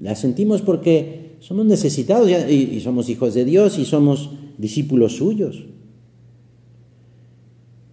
La 0.00 0.14
sentimos 0.14 0.62
porque 0.62 1.19
somos 1.40 1.64
necesitados 1.64 2.30
y, 2.30 2.80
somos 2.80 3.08
hijos 3.08 3.34
de 3.34 3.44
Dios 3.44 3.78
y 3.78 3.86
somos 3.86 4.30
discípulos 4.58 5.16
suyos. 5.16 5.64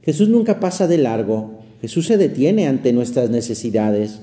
Jesús 0.04 0.30
nunca 0.30 0.60
pasa 0.60 0.86
de 0.88 0.98
largo. 0.98 1.60
Jesús 1.82 2.08
se 2.08 2.18
detiene 2.18 2.68
ante 2.68 2.92
nuestras 2.92 3.30
necesidades. 3.30 4.20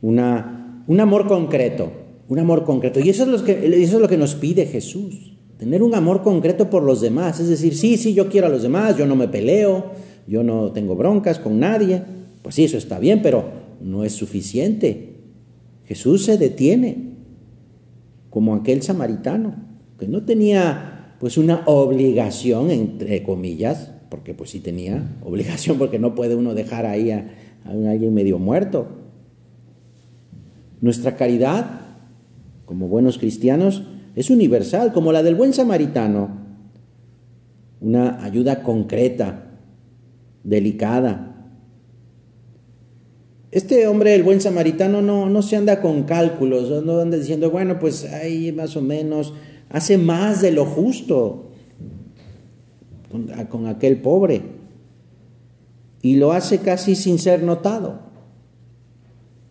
Un 0.00 0.20
amor 0.20 1.26
concreto, 1.26 1.90
un 2.28 2.38
amor 2.38 2.64
concreto. 2.64 3.00
Y 3.00 3.10
eso 3.10 3.24
es, 3.24 3.28
lo 3.28 3.44
que, 3.44 3.82
eso 3.82 3.96
es 3.96 4.00
lo 4.00 4.08
que 4.08 4.16
nos 4.16 4.36
pide 4.36 4.66
Jesús. 4.66 5.32
Tener 5.58 5.82
un 5.82 5.94
amor 5.94 6.22
concreto 6.22 6.70
por 6.70 6.82
los 6.82 7.00
demás, 7.00 7.40
es 7.40 7.48
decir, 7.48 7.74
sí, 7.74 7.96
sí, 7.96 8.12
yo 8.12 8.28
quiero 8.28 8.48
a 8.48 8.50
los 8.50 8.62
demás, 8.62 8.96
yo 8.96 9.06
no 9.06 9.16
me 9.16 9.28
peleo, 9.28 9.92
yo 10.26 10.42
no 10.42 10.72
tengo 10.72 10.94
broncas 10.94 11.38
con 11.38 11.58
nadie. 11.58 12.02
Pues 12.42 12.54
sí, 12.54 12.64
eso 12.64 12.76
está 12.76 12.98
bien, 12.98 13.20
pero 13.22 13.44
no 13.80 14.04
es 14.04 14.12
suficiente. 14.12 15.13
Jesús 15.86 16.24
se 16.24 16.38
detiene, 16.38 17.14
como 18.30 18.54
aquel 18.54 18.82
samaritano, 18.82 19.54
que 19.98 20.08
no 20.08 20.24
tenía 20.24 21.16
pues 21.20 21.38
una 21.38 21.62
obligación, 21.66 22.70
entre 22.70 23.22
comillas, 23.22 23.92
porque 24.10 24.34
pues 24.34 24.50
sí 24.50 24.60
tenía 24.60 25.16
obligación, 25.24 25.78
porque 25.78 25.98
no 25.98 26.14
puede 26.14 26.34
uno 26.34 26.54
dejar 26.54 26.86
ahí 26.86 27.10
a, 27.10 27.30
a 27.64 27.70
alguien 27.70 28.14
medio 28.14 28.38
muerto. 28.38 28.88
Nuestra 30.80 31.16
caridad, 31.16 31.80
como 32.66 32.88
buenos 32.88 33.18
cristianos, 33.18 33.84
es 34.14 34.30
universal, 34.30 34.92
como 34.92 35.12
la 35.12 35.22
del 35.22 35.34
buen 35.34 35.52
samaritano. 35.52 36.28
Una 37.80 38.24
ayuda 38.24 38.62
concreta, 38.62 39.50
delicada. 40.44 41.33
Este 43.54 43.86
hombre, 43.86 44.16
el 44.16 44.24
buen 44.24 44.40
samaritano, 44.40 45.00
no, 45.00 45.30
no 45.30 45.40
se 45.40 45.54
anda 45.54 45.80
con 45.80 46.02
cálculos, 46.02 46.82
no 46.84 46.98
anda 46.98 47.16
diciendo, 47.16 47.52
bueno, 47.52 47.78
pues 47.78 48.04
ahí 48.04 48.50
más 48.50 48.76
o 48.76 48.82
menos, 48.82 49.32
hace 49.70 49.96
más 49.96 50.42
de 50.42 50.50
lo 50.50 50.64
justo 50.64 51.52
con, 53.48 53.68
aquel 53.68 53.98
pobre. 53.98 54.42
Y 56.02 56.16
lo 56.16 56.32
hace 56.32 56.58
casi 56.58 56.96
sin 56.96 57.20
ser 57.20 57.44
notado, 57.44 58.00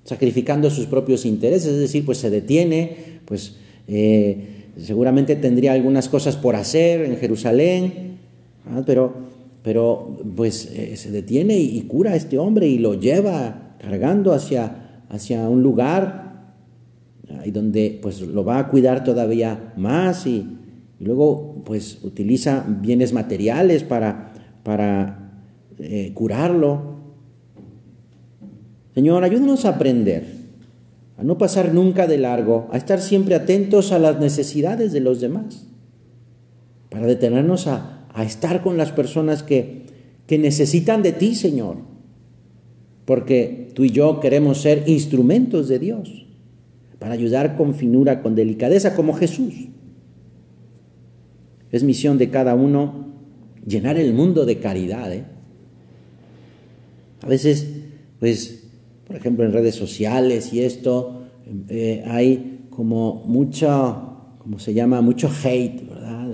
sacrificando 0.03 0.69
sus 0.69 0.87
propios 0.87 1.25
intereses, 1.25 1.71
es 1.71 1.79
decir, 1.79 2.03
pues 2.03 2.17
se 2.17 2.29
detiene, 2.29 3.21
pues 3.23 3.55
eh, 3.87 4.65
seguramente 4.77 5.37
tendría 5.37 5.71
algunas 5.71 6.09
cosas 6.09 6.35
por 6.35 6.57
hacer 6.57 7.05
en 7.05 7.15
Jerusalén, 7.15 8.17
pero, 8.85 9.13
pero 9.63 10.17
pues 10.35 10.65
eh, 10.73 10.97
se 10.97 11.09
detiene 11.09 11.57
y, 11.57 11.81
cura 11.83 12.11
a 12.11 12.15
este 12.17 12.37
hombre 12.37 12.67
y 12.67 12.79
lo 12.79 12.95
lleva 12.95 13.69
cargando 13.83 14.33
hacia, 14.33 15.03
hacia 15.09 15.49
un 15.49 15.61
lugar 15.61 16.23
y 17.45 17.51
donde 17.51 17.99
pues 18.01 18.21
lo 18.21 18.45
va 18.45 18.59
a 18.59 18.67
cuidar 18.69 19.03
todavía 19.03 19.73
más 19.75 20.25
y, 20.25 20.59
luego 20.99 21.61
pues 21.65 21.99
utiliza 22.03 22.63
bienes 22.65 23.11
materiales 23.11 23.83
para, 23.83 24.31
para 24.63 25.43
eh, 25.77 26.11
curarlo. 26.13 26.93
Señor, 28.93 29.21
ayúdanos 29.25 29.65
a 29.65 29.69
aprender 29.69 30.43
a 31.17 31.23
no 31.23 31.37
pasar 31.37 31.73
nunca 31.73 32.07
de 32.07 32.17
largo, 32.17 32.69
a 32.71 32.77
estar 32.77 33.01
siempre 33.01 33.35
atentos 33.35 33.91
a 33.91 33.99
las 33.99 34.19
necesidades 34.19 34.93
de 34.93 35.01
los 35.01 35.19
demás, 35.19 35.67
para 36.89 37.05
detenernos 37.05 37.67
a, 37.67 37.89
estar 38.23 38.61
con 38.61 38.77
las 38.77 38.91
personas 38.91 39.43
que, 39.43 39.87
que 40.27 40.37
necesitan 40.37 41.01
de 41.01 41.11
ti, 41.11 41.35
Señor, 41.35 41.77
porque 43.05 43.69
tú 43.73 43.83
y 43.83 43.91
yo 43.91 44.19
queremos 44.19 44.61
ser 44.61 44.83
instrumentos 44.87 45.67
de 45.67 45.79
Dios, 45.79 46.25
para 46.99 47.13
ayudar 47.13 47.57
con 47.57 47.75
finura, 47.75 48.21
con 48.21 48.33
delicadeza, 48.33 48.95
como 48.95 49.13
Jesús. 49.13 49.53
Es 51.71 51.83
misión 51.83 52.17
de 52.17 52.29
cada 52.29 52.55
uno 52.55 53.07
llenar 53.65 53.97
el 53.97 54.13
mundo 54.13 54.45
de 54.45 54.59
caridad. 54.59 55.11
¿eh? 55.11 55.25
A 57.21 57.27
veces, 57.27 57.67
pues, 58.19 58.63
por 59.05 59.17
ejemplo, 59.17 59.43
en 59.43 59.51
redes 59.51 59.75
sociales 59.75 60.53
y 60.53 60.61
esto, 60.61 61.23
eh, 61.67 62.03
hay 62.07 62.67
como 62.69 63.23
mucho, 63.25 64.37
como 64.37 64.59
se 64.59 64.73
llama, 64.73 65.01
mucho 65.01 65.29
hate, 65.43 65.85
¿verdad? 65.85 66.31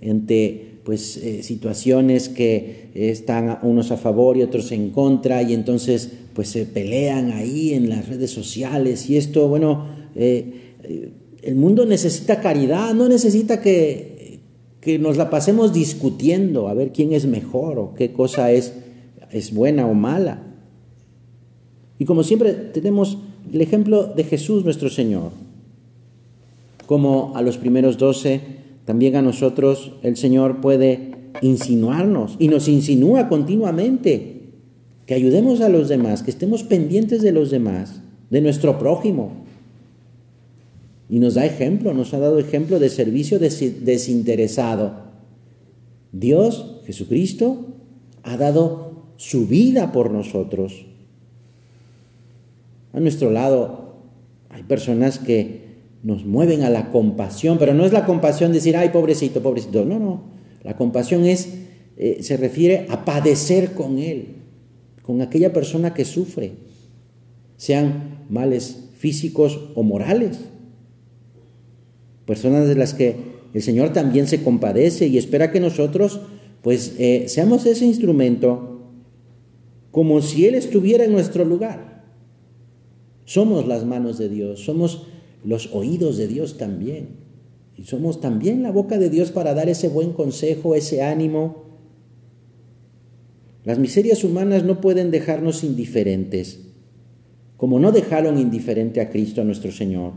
Entre 0.00 0.65
pues 0.86 1.16
eh, 1.16 1.42
situaciones 1.42 2.28
que 2.28 2.90
están 2.94 3.58
unos 3.62 3.90
a 3.90 3.96
favor 3.96 4.36
y 4.36 4.42
otros 4.42 4.70
en 4.70 4.90
contra 4.90 5.42
y 5.42 5.52
entonces 5.52 6.12
pues 6.32 6.48
se 6.48 6.64
pelean 6.64 7.32
ahí 7.32 7.74
en 7.74 7.88
las 7.88 8.08
redes 8.08 8.30
sociales 8.30 9.10
y 9.10 9.16
esto, 9.16 9.48
bueno, 9.48 9.84
el 10.14 11.54
mundo 11.56 11.86
necesita 11.86 12.40
caridad, 12.40 12.94
no 12.94 13.08
necesita 13.08 13.60
que, 13.60 14.38
que 14.80 15.00
nos 15.00 15.16
la 15.16 15.28
pasemos 15.28 15.72
discutiendo 15.72 16.68
a 16.68 16.74
ver 16.74 16.92
quién 16.92 17.12
es 17.12 17.26
mejor 17.26 17.80
o 17.80 17.94
qué 17.94 18.12
cosa 18.12 18.52
es, 18.52 18.72
es 19.32 19.52
buena 19.52 19.88
o 19.88 19.94
mala. 19.94 20.44
Y 21.98 22.04
como 22.04 22.22
siempre 22.22 22.52
tenemos 22.52 23.18
el 23.52 23.60
ejemplo 23.60 24.04
de 24.04 24.22
Jesús 24.22 24.64
nuestro 24.64 24.88
Señor. 24.88 25.32
Como 26.86 27.32
a 27.34 27.42
los 27.42 27.56
primeros 27.58 27.98
doce, 27.98 28.40
también 28.86 29.16
a 29.16 29.22
nosotros 29.22 29.92
el 30.02 30.16
Señor 30.16 30.60
puede 30.60 31.10
insinuarnos 31.42 32.36
y 32.38 32.48
nos 32.48 32.68
insinúa 32.68 33.28
continuamente 33.28 34.36
que 35.04 35.14
ayudemos 35.14 35.60
a 35.60 35.68
los 35.68 35.88
demás, 35.88 36.22
que 36.22 36.30
estemos 36.30 36.62
pendientes 36.62 37.20
de 37.20 37.32
los 37.32 37.50
demás, 37.50 38.00
de 38.30 38.40
nuestro 38.40 38.78
prójimo. 38.78 39.44
Y 41.10 41.18
nos 41.18 41.34
da 41.34 41.44
ejemplo, 41.44 41.94
nos 41.94 42.14
ha 42.14 42.20
dado 42.20 42.38
ejemplo 42.38 42.78
de 42.78 42.88
servicio 42.88 43.38
desinteresado. 43.38 44.94
Dios, 46.12 46.80
Jesucristo, 46.86 47.66
ha 48.22 48.36
dado 48.36 49.04
su 49.16 49.46
vida 49.46 49.92
por 49.92 50.10
nosotros. 50.12 50.86
A 52.92 53.00
nuestro 53.00 53.30
lado 53.30 53.94
hay 54.48 54.62
personas 54.62 55.18
que 55.18 55.65
nos 56.06 56.24
mueven 56.24 56.62
a 56.62 56.70
la 56.70 56.92
compasión, 56.92 57.58
pero 57.58 57.74
no 57.74 57.84
es 57.84 57.92
la 57.92 58.06
compasión 58.06 58.52
decir, 58.52 58.76
ay, 58.76 58.90
pobrecito, 58.90 59.42
pobrecito. 59.42 59.84
No, 59.84 59.98
no. 59.98 60.22
La 60.62 60.76
compasión 60.76 61.26
es, 61.26 61.48
eh, 61.96 62.18
se 62.20 62.36
refiere 62.36 62.86
a 62.90 63.04
padecer 63.04 63.72
con 63.72 63.98
él, 63.98 64.36
con 65.02 65.20
aquella 65.20 65.52
persona 65.52 65.94
que 65.94 66.04
sufre, 66.04 66.52
sean 67.56 68.24
males 68.30 68.90
físicos 68.96 69.58
o 69.74 69.82
morales. 69.82 70.38
Personas 72.24 72.68
de 72.68 72.76
las 72.76 72.94
que 72.94 73.16
el 73.52 73.62
Señor 73.62 73.92
también 73.92 74.28
se 74.28 74.44
compadece 74.44 75.08
y 75.08 75.18
espera 75.18 75.50
que 75.50 75.58
nosotros, 75.58 76.20
pues, 76.62 76.94
eh, 77.00 77.24
seamos 77.26 77.66
ese 77.66 77.84
instrumento 77.84 78.92
como 79.90 80.22
si 80.22 80.46
Él 80.46 80.54
estuviera 80.54 81.04
en 81.04 81.10
nuestro 81.10 81.44
lugar. 81.44 82.04
Somos 83.24 83.66
las 83.66 83.84
manos 83.84 84.18
de 84.18 84.28
Dios, 84.28 84.60
somos 84.64 85.08
los 85.44 85.72
oídos 85.74 86.16
de 86.16 86.28
Dios 86.28 86.58
también. 86.58 87.26
Y 87.76 87.84
somos 87.84 88.20
también 88.20 88.62
la 88.62 88.70
boca 88.70 88.98
de 88.98 89.10
Dios 89.10 89.30
para 89.30 89.54
dar 89.54 89.68
ese 89.68 89.88
buen 89.88 90.12
consejo, 90.12 90.74
ese 90.74 91.02
ánimo. 91.02 91.66
Las 93.64 93.78
miserias 93.78 94.24
humanas 94.24 94.64
no 94.64 94.80
pueden 94.80 95.10
dejarnos 95.10 95.64
indiferentes, 95.64 96.60
como 97.56 97.78
no 97.80 97.92
dejaron 97.92 98.38
indiferente 98.38 99.00
a 99.00 99.10
Cristo 99.10 99.44
nuestro 99.44 99.72
Señor. 99.72 100.12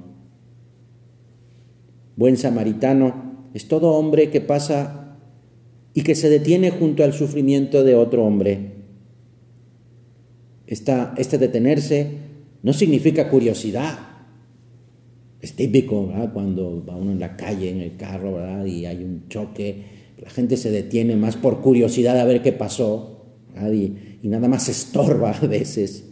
Buen 2.15 2.37
samaritano 2.37 3.47
es 3.53 3.67
todo 3.67 3.93
hombre 3.93 4.29
que 4.29 4.41
pasa 4.41 5.17
y 5.93 6.03
que 6.03 6.15
se 6.15 6.29
detiene 6.29 6.69
junto 6.69 7.03
al 7.03 7.13
sufrimiento 7.13 7.83
de 7.83 7.95
otro 7.95 8.25
hombre. 8.25 8.73
este 10.67 11.37
detenerse 11.37 12.11
no 12.61 12.73
significa 12.73 13.29
curiosidad. 13.29 14.08
Es 15.41 15.53
típico, 15.53 16.07
¿verdad? 16.07 16.33
Cuando 16.33 16.83
va 16.87 16.95
uno 16.95 17.11
en 17.11 17.19
la 17.19 17.37
calle, 17.37 17.69
en 17.69 17.79
el 17.79 17.95
carro, 17.95 18.33
¿verdad? 18.33 18.65
Y 18.65 18.85
hay 18.85 19.03
un 19.03 19.29
choque, 19.29 19.83
la 20.21 20.29
gente 20.29 20.57
se 20.57 20.69
detiene 20.69 21.15
más 21.15 21.37
por 21.37 21.61
curiosidad 21.61 22.19
a 22.19 22.25
ver 22.25 22.41
qué 22.41 22.51
pasó, 22.51 23.15
Y, 23.55 24.27
nada 24.27 24.47
más 24.47 24.67
estorba 24.67 25.31
a 25.31 25.47
veces. 25.47 26.03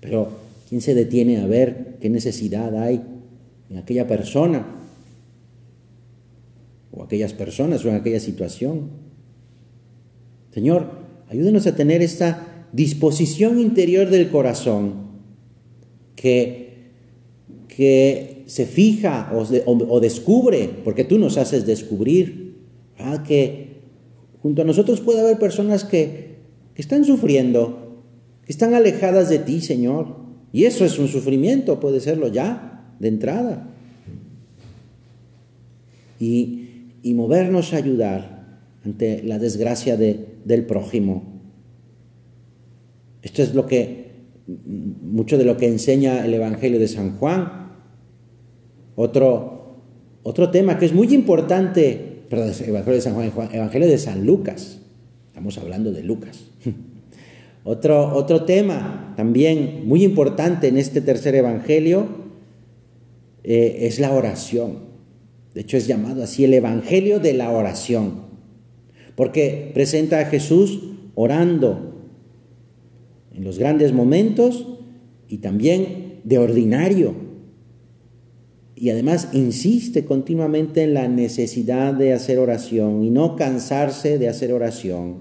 Pero, 0.00 0.30
¿quién 0.68 0.80
se 0.80 0.94
detiene 0.94 1.38
a 1.38 1.46
ver 1.46 1.96
qué 2.00 2.08
necesidad 2.08 2.76
hay 2.82 3.02
en 3.68 3.78
aquella 3.78 4.06
persona? 4.06 4.66
O 6.90 7.02
aquellas 7.02 7.34
personas 7.34 7.84
o 7.84 7.90
en 7.90 7.96
aquella 7.96 8.20
situación. 8.20 8.88
Señor, 10.52 10.90
ayúdenos 11.28 11.66
a 11.66 11.76
tener 11.76 12.00
esta 12.02 12.66
disposición 12.72 13.58
interior 13.58 14.08
del 14.08 14.30
corazón 14.30 15.08
que, 16.16 16.67
que 17.78 18.42
se 18.46 18.66
fija 18.66 19.32
o, 19.32 20.00
descubre, 20.00 20.68
porque 20.82 21.04
tú 21.04 21.16
nos 21.16 21.36
haces 21.36 21.64
descubrir, 21.64 22.56
que 23.24 23.82
junto 24.42 24.62
a 24.62 24.64
nosotros 24.64 25.00
puede 25.00 25.20
haber 25.20 25.38
personas 25.38 25.84
que, 25.84 26.38
que 26.74 26.82
están 26.82 27.04
sufriendo, 27.04 28.02
que 28.44 28.50
están 28.50 28.74
alejadas 28.74 29.28
de 29.28 29.38
ti, 29.38 29.60
Señor. 29.60 30.16
Y 30.52 30.64
eso 30.64 30.84
es 30.84 30.98
un 30.98 31.06
sufrimiento, 31.06 31.78
puede 31.78 32.00
serlo 32.00 32.26
ya, 32.26 32.96
de 32.98 33.06
entrada. 33.06 33.70
Y, 36.18 36.64
y 37.04 37.14
movernos 37.14 37.74
a 37.74 37.76
ayudar 37.76 38.58
ante 38.84 39.22
la 39.22 39.38
desgracia 39.38 39.96
de, 39.96 40.26
del 40.44 40.66
prójimo. 40.66 41.22
Esto 43.22 43.40
es 43.40 43.54
lo 43.54 43.68
que, 43.68 44.10
mucho 45.00 45.38
de 45.38 45.44
lo 45.44 45.56
que 45.56 45.68
enseña 45.68 46.24
el 46.24 46.34
Evangelio 46.34 46.80
de 46.80 46.88
San 46.88 47.16
Juan. 47.18 47.67
Otro, 49.00 49.76
otro 50.24 50.50
tema 50.50 50.76
que 50.76 50.84
es 50.84 50.92
muy 50.92 51.14
importante, 51.14 52.24
perdón, 52.28 52.50
Evangelio 52.66 52.94
de 52.96 53.00
San 53.00 53.14
Juan, 53.14 53.48
Evangelio 53.52 53.86
de 53.86 53.96
San 53.96 54.26
Lucas. 54.26 54.80
Estamos 55.28 55.56
hablando 55.56 55.92
de 55.92 56.02
Lucas. 56.02 56.40
Otro, 57.62 58.14
otro 58.14 58.44
tema 58.44 59.12
también 59.14 59.82
muy 59.84 60.02
importante 60.02 60.68
en 60.68 60.78
este 60.78 61.02
tercer 61.02 61.34
Evangelio 61.34 62.06
eh, 63.44 63.80
es 63.82 64.00
la 64.00 64.12
oración. 64.12 64.78
De 65.52 65.60
hecho 65.60 65.76
es 65.76 65.86
llamado 65.86 66.22
así 66.22 66.44
el 66.44 66.54
Evangelio 66.54 67.20
de 67.20 67.34
la 67.34 67.50
oración 67.50 68.22
porque 69.16 69.70
presenta 69.74 70.20
a 70.20 70.24
Jesús 70.24 70.80
orando 71.14 72.06
en 73.34 73.44
los 73.44 73.58
grandes 73.58 73.92
momentos 73.92 74.66
y 75.28 75.38
también 75.38 76.20
de 76.24 76.38
ordinario. 76.38 77.27
Y 78.80 78.90
además 78.90 79.30
insiste 79.32 80.04
continuamente 80.04 80.84
en 80.84 80.94
la 80.94 81.08
necesidad 81.08 81.94
de 81.94 82.12
hacer 82.12 82.38
oración 82.38 83.02
y 83.02 83.10
no 83.10 83.34
cansarse 83.34 84.18
de 84.18 84.28
hacer 84.28 84.52
oración. 84.52 85.16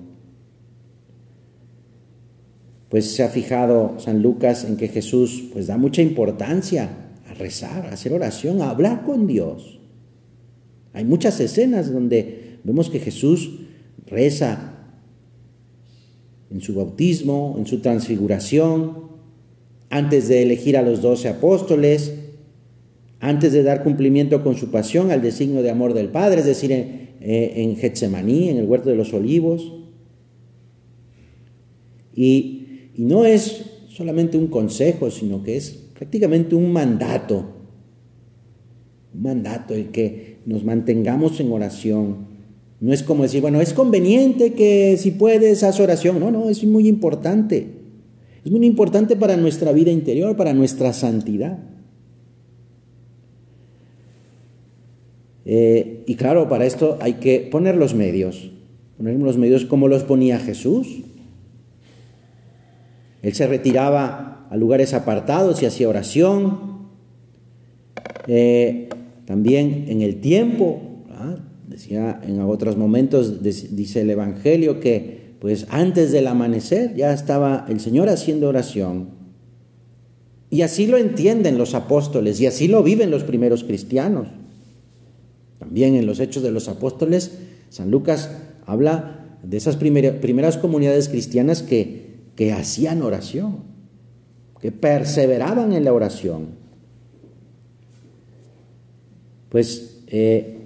Pues 2.89 3.15
se 3.15 3.23
ha 3.23 3.29
fijado 3.29 3.95
San 3.97 4.21
Lucas 4.21 4.63
en 4.63 4.77
que 4.77 4.89
Jesús 4.89 5.45
pues 5.51 5.65
da 5.65 5.77
mucha 5.77 6.03
importancia 6.03 7.09
a 7.27 7.33
rezar, 7.33 7.87
a 7.87 7.93
hacer 7.93 8.13
oración, 8.13 8.61
a 8.61 8.69
hablar 8.69 9.03
con 9.03 9.25
Dios. 9.25 9.79
Hay 10.93 11.05
muchas 11.05 11.39
escenas 11.39 11.91
donde 11.91 12.59
vemos 12.63 12.91
que 12.91 12.99
Jesús 12.99 13.61
reza 14.05 14.75
en 16.51 16.61
su 16.61 16.75
bautismo, 16.75 17.55
en 17.57 17.65
su 17.65 17.79
transfiguración, 17.79 19.07
antes 19.89 20.27
de 20.27 20.43
elegir 20.43 20.77
a 20.77 20.83
los 20.83 21.01
doce 21.01 21.27
apóstoles, 21.27 22.26
antes 23.19 23.51
de 23.51 23.63
dar 23.63 23.83
cumplimiento 23.83 24.43
con 24.43 24.55
su 24.55 24.69
pasión 24.69 25.11
al 25.11 25.21
designio 25.21 25.63
de 25.63 25.71
amor 25.71 25.93
del 25.93 26.09
Padre, 26.09 26.41
es 26.41 26.45
decir, 26.45 26.71
en, 26.71 27.09
eh, 27.21 27.53
en 27.57 27.75
Getsemaní, 27.75 28.49
en 28.49 28.57
el 28.57 28.65
huerto 28.65 28.89
de 28.89 28.95
los 28.95 29.13
olivos. 29.13 29.73
Y, 32.13 32.91
y 32.95 33.03
no 33.03 33.25
es 33.25 33.63
solamente 33.89 34.37
un 34.37 34.47
consejo, 34.47 35.09
sino 35.11 35.43
que 35.43 35.57
es 35.57 35.71
prácticamente 35.93 36.55
un 36.55 36.71
mandato, 36.71 37.45
un 39.13 39.21
mandato 39.21 39.73
el 39.73 39.89
que 39.89 40.37
nos 40.45 40.63
mantengamos 40.63 41.39
en 41.39 41.51
oración, 41.51 42.37
no 42.79 42.93
es 42.93 43.01
como 43.01 43.23
decir, 43.23 43.41
bueno, 43.41 43.59
es 43.59 43.73
conveniente 43.73 44.53
que 44.53 44.97
si 44.97 45.11
puedes 45.11 45.63
haz 45.63 45.79
oración. 45.79 46.19
No, 46.19 46.31
no, 46.31 46.49
es 46.49 46.63
muy 46.63 46.87
importante. 46.87 47.67
Es 48.45 48.51
muy 48.51 48.65
importante 48.65 49.15
para 49.15 49.35
nuestra 49.35 49.71
vida 49.71 49.91
interior, 49.91 50.35
para 50.35 50.53
nuestra 50.53 50.93
santidad. 50.93 51.57
Eh, 55.49 56.03
y 56.05 56.15
claro, 56.15 56.49
para 56.49 56.65
esto 56.65 56.97
hay 56.99 57.13
que 57.13 57.39
poner 57.39 57.77
los 57.77 57.95
medios. 57.95 58.51
Poner 58.97 59.15
los 59.15 59.37
medios 59.37 59.65
como 59.65 59.87
los 59.87 60.03
ponía 60.03 60.39
Jesús. 60.39 60.87
Él 63.21 63.33
se 63.33 63.47
retiraba 63.47 64.47
a 64.51 64.57
lugares 64.57 64.93
apartados 64.93 65.63
y 65.63 65.65
hacía 65.65 65.87
oración. 65.87 66.89
Eh, 68.27 68.89
también 69.25 69.85
en 69.87 70.01
el 70.01 70.19
tiempo, 70.19 70.81
Decía 71.77 72.19
en 72.25 72.41
otros 72.41 72.75
momentos, 72.75 73.43
dice 73.43 74.01
el 74.01 74.09
Evangelio, 74.09 74.79
que 74.79 75.35
pues 75.39 75.67
antes 75.69 76.11
del 76.11 76.25
amanecer 76.25 76.95
ya 76.95 77.13
estaba 77.13 77.67
el 77.69 77.79
Señor 77.79 78.09
haciendo 78.09 78.47
oración. 78.49 79.09
Y 80.49 80.63
así 80.63 80.87
lo 80.87 80.97
entienden 80.97 81.59
los 81.59 81.75
apóstoles 81.75 82.41
y 82.41 82.47
así 82.47 82.67
lo 82.67 82.81
viven 82.81 83.11
los 83.11 83.23
primeros 83.23 83.63
cristianos. 83.63 84.27
También 85.67 85.95
en 85.95 86.05
los 86.05 86.21
Hechos 86.21 86.43
de 86.43 86.51
los 86.51 86.69
Apóstoles, 86.69 87.39
San 87.69 87.91
Lucas 87.91 88.31
habla 88.65 89.37
de 89.43 89.57
esas 89.57 89.75
primeras 89.75 90.55
comunidades 90.55 91.09
cristianas 91.09 91.61
que, 91.61 92.19
que 92.37 92.53
hacían 92.53 93.01
oración, 93.01 93.57
que 94.61 94.71
perseveraban 94.71 95.73
en 95.73 95.83
la 95.83 95.91
oración. 95.91 96.51
Pues 99.49 100.03
eh, 100.07 100.59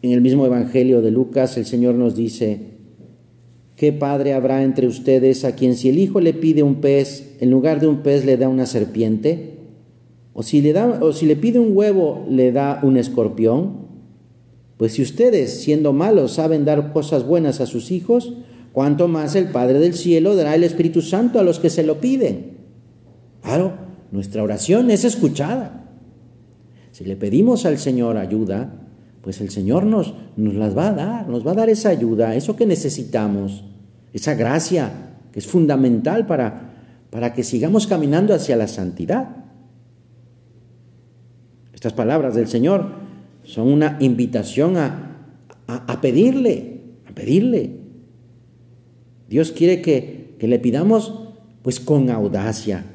en 0.00 0.12
el 0.12 0.22
mismo 0.22 0.46
Evangelio 0.46 1.02
de 1.02 1.10
Lucas 1.10 1.58
el 1.58 1.66
Señor 1.66 1.96
nos 1.96 2.16
dice, 2.16 2.60
¿qué 3.76 3.92
padre 3.92 4.32
habrá 4.32 4.62
entre 4.62 4.86
ustedes 4.86 5.44
a 5.44 5.54
quien 5.54 5.76
si 5.76 5.90
el 5.90 5.98
hijo 5.98 6.18
le 6.18 6.32
pide 6.32 6.62
un 6.62 6.76
pez, 6.76 7.36
en 7.40 7.50
lugar 7.50 7.78
de 7.80 7.88
un 7.88 7.98
pez 7.98 8.24
le 8.24 8.38
da 8.38 8.48
una 8.48 8.64
serpiente? 8.64 9.53
¿O 10.34 10.42
si 10.42 10.60
le, 10.60 10.72
da, 10.72 10.98
o 11.00 11.12
si 11.12 11.26
le 11.26 11.36
pide 11.36 11.60
un 11.60 11.76
huevo, 11.76 12.26
le 12.28 12.50
da 12.50 12.80
un 12.82 12.96
escorpión? 12.96 13.84
Pues 14.76 14.94
si 14.94 15.02
ustedes, 15.02 15.62
siendo 15.62 15.92
malos, 15.92 16.32
saben 16.32 16.64
dar 16.64 16.92
cosas 16.92 17.24
buenas 17.24 17.60
a 17.60 17.66
sus 17.66 17.92
hijos, 17.92 18.34
¿cuánto 18.72 19.06
más 19.06 19.36
el 19.36 19.46
Padre 19.46 19.78
del 19.78 19.94
Cielo 19.94 20.34
dará 20.34 20.56
el 20.56 20.64
Espíritu 20.64 21.02
Santo 21.02 21.38
a 21.38 21.44
los 21.44 21.60
que 21.60 21.70
se 21.70 21.84
lo 21.84 22.00
piden? 22.00 22.58
Claro, 23.42 23.74
nuestra 24.10 24.42
oración 24.42 24.90
es 24.90 25.04
escuchada. 25.04 25.86
Si 26.90 27.04
le 27.04 27.14
pedimos 27.14 27.64
al 27.64 27.78
Señor 27.78 28.16
ayuda, 28.16 28.74
pues 29.22 29.40
el 29.40 29.50
Señor 29.50 29.84
nos, 29.84 30.14
nos 30.36 30.54
las 30.54 30.76
va 30.76 30.88
a 30.88 30.92
dar, 30.92 31.28
nos 31.28 31.46
va 31.46 31.52
a 31.52 31.54
dar 31.54 31.68
esa 31.68 31.90
ayuda, 31.90 32.34
eso 32.34 32.56
que 32.56 32.66
necesitamos, 32.66 33.64
esa 34.12 34.34
gracia 34.34 35.14
que 35.30 35.38
es 35.38 35.46
fundamental 35.46 36.26
para, 36.26 36.74
para 37.10 37.32
que 37.34 37.44
sigamos 37.44 37.86
caminando 37.86 38.34
hacia 38.34 38.56
la 38.56 38.66
santidad. 38.66 39.43
Estas 41.84 41.98
palabras 41.98 42.34
del 42.34 42.48
Señor 42.48 42.86
son 43.42 43.68
una 43.68 43.98
invitación 44.00 44.78
a, 44.78 45.18
a, 45.66 46.00
pedirle, 46.00 46.80
a 47.06 47.14
pedirle. 47.14 47.72
Dios 49.28 49.52
quiere 49.52 49.82
que, 49.82 50.34
que 50.38 50.48
le 50.48 50.58
pidamos 50.58 51.12
pues 51.60 51.80
con 51.80 52.08
audacia, 52.08 52.86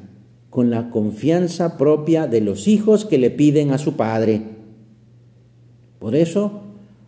con 0.49 0.71
la 0.71 0.89
confianza 0.89 1.78
propia 1.78 2.25
de 2.25 2.41
los 2.41 2.67
hijos 2.67 3.06
que 3.06 3.19
le 3.19 3.30
piden 3.30 3.69
a 3.69 3.78
su 3.78 3.93
Padre. 3.93 4.41
Por 5.99 6.15
eso 6.15 6.63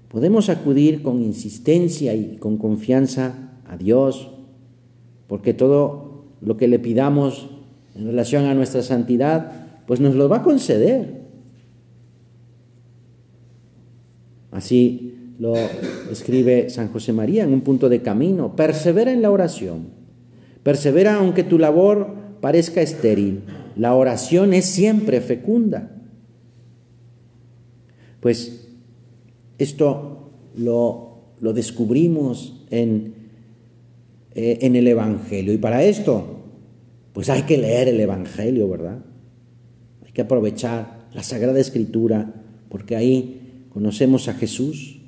podemos 0.08 0.50
acudir 0.50 1.02
con 1.02 1.24
insistencia 1.24 2.14
y 2.14 2.38
con 2.38 2.58
confianza 2.58 3.56
a 3.68 3.76
Dios, 3.76 4.30
porque 5.26 5.56
todo 5.56 6.26
lo 6.42 6.58
que 6.58 6.68
le 6.68 6.78
pidamos 6.78 7.50
en 7.96 8.06
relación 8.06 8.46
a 8.46 8.54
nuestra 8.54 8.84
santidad, 8.84 9.82
pues 9.88 10.00
nos 10.00 10.14
lo 10.14 10.30
va 10.30 10.38
a 10.38 10.44
conceder. 10.44 11.21
Así 14.52 15.34
lo 15.40 15.56
escribe 16.12 16.70
San 16.70 16.90
José 16.90 17.14
María 17.14 17.44
en 17.44 17.54
un 17.54 17.62
punto 17.62 17.90
de 17.90 18.02
camino. 18.02 18.56
Persevera 18.56 19.12
en 19.12 19.22
la 19.22 19.32
oración. 19.32 19.88
Persevera 20.64 21.16
aunque 21.16 21.44
tu 21.44 21.58
labor 21.58 22.16
parezca 22.42 22.82
estéril. 22.82 23.42
La 23.76 23.96
oración 23.96 24.54
es 24.54 24.66
siempre 24.66 25.22
fecunda. 25.22 25.92
Pues 28.20 28.68
esto 29.58 30.32
lo, 30.56 31.24
descubrimos 31.40 32.66
en, 32.70 33.16
eh, 34.36 34.60
en 34.62 34.76
el 34.76 34.88
Evangelio. 34.88 35.54
Y 35.54 35.58
para 35.58 35.84
esto 35.84 36.42
pues 37.14 37.30
hay 37.30 37.44
que 37.44 37.58
leer 37.58 37.90
el 37.90 38.00
Evangelio, 38.00 38.70
¿verdad? 38.70 39.00
Hay 40.06 40.12
que 40.12 40.22
aprovechar 40.22 41.08
la 41.14 41.24
Sagrada 41.24 41.60
Escritura, 41.60 42.34
porque 42.70 42.96
ahí 42.96 43.41
conocemos 43.74 44.28
a 44.28 44.34
Jesús. 44.34 45.00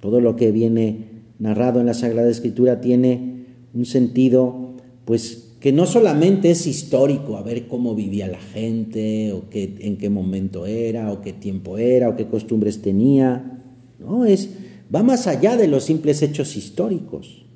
Todo 0.00 0.20
lo 0.20 0.36
que 0.36 0.52
viene 0.52 1.16
narrado 1.38 1.80
en 1.80 1.86
la 1.86 1.94
Sagrada 1.94 2.30
Escritura 2.30 2.80
tiene 2.80 3.46
un 3.74 3.84
sentido, 3.84 4.74
pues 5.04 5.54
que 5.60 5.72
no 5.72 5.86
solamente 5.86 6.50
es 6.50 6.66
histórico, 6.66 7.36
a 7.36 7.42
ver 7.42 7.66
cómo 7.66 7.94
vivía 7.94 8.28
la 8.28 8.40
gente, 8.40 9.32
o 9.32 9.48
qué, 9.48 9.74
en 9.80 9.96
qué 9.96 10.10
momento 10.10 10.66
era, 10.66 11.12
o 11.12 11.22
qué 11.22 11.32
tiempo 11.32 11.78
era, 11.78 12.08
o 12.08 12.16
qué 12.16 12.26
costumbres 12.26 12.82
tenía. 12.82 13.62
No, 13.98 14.24
es, 14.24 14.50
va 14.94 15.02
más 15.02 15.26
allá 15.26 15.56
de 15.56 15.66
los 15.66 15.84
simples 15.84 16.22
hechos 16.22 16.56
históricos, 16.56 17.46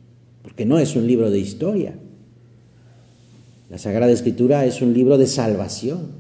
porque 0.42 0.64
no 0.64 0.78
es 0.78 0.96
un 0.96 1.06
libro 1.06 1.30
de 1.30 1.38
historia. 1.38 1.94
La 3.68 3.78
Sagrada 3.78 4.10
Escritura 4.10 4.64
es 4.64 4.82
un 4.82 4.92
libro 4.92 5.16
de 5.16 5.28
salvación. 5.28 6.18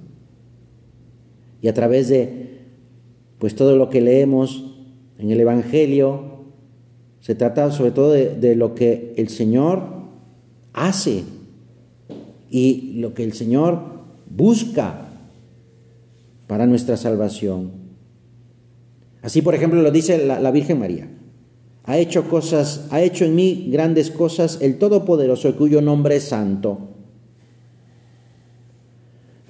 Y 1.62 1.68
a 1.68 1.74
través 1.74 2.08
de 2.08 2.49
pues 3.40 3.56
todo 3.56 3.74
lo 3.74 3.88
que 3.88 4.02
leemos 4.02 4.64
en 5.18 5.30
el 5.30 5.40
Evangelio, 5.40 6.30
se 7.20 7.34
trata 7.34 7.72
sobre 7.72 7.90
todo 7.90 8.12
de, 8.12 8.54
lo 8.54 8.74
que 8.74 9.14
el 9.16 9.28
Señor 9.28 9.82
hace 10.74 11.24
y 12.50 12.92
lo 12.96 13.14
que 13.14 13.24
el 13.24 13.32
Señor 13.32 13.80
busca 14.28 15.08
para 16.46 16.66
nuestra 16.66 16.98
salvación. 16.98 17.72
Así, 19.22 19.40
por 19.40 19.54
ejemplo, 19.54 19.80
lo 19.80 19.90
dice 19.90 20.24
la, 20.24 20.50
Virgen 20.50 20.78
María. 20.78 21.08
Ha 21.84 21.96
hecho 21.96 22.28
cosas, 22.28 22.88
ha 22.90 23.00
hecho 23.00 23.24
en 23.24 23.34
mí 23.34 23.68
grandes 23.70 24.10
cosas 24.10 24.58
el 24.60 24.78
Todopoderoso, 24.78 25.56
cuyo 25.56 25.80
nombre 25.80 26.16
es 26.16 26.24
santo. 26.24 26.89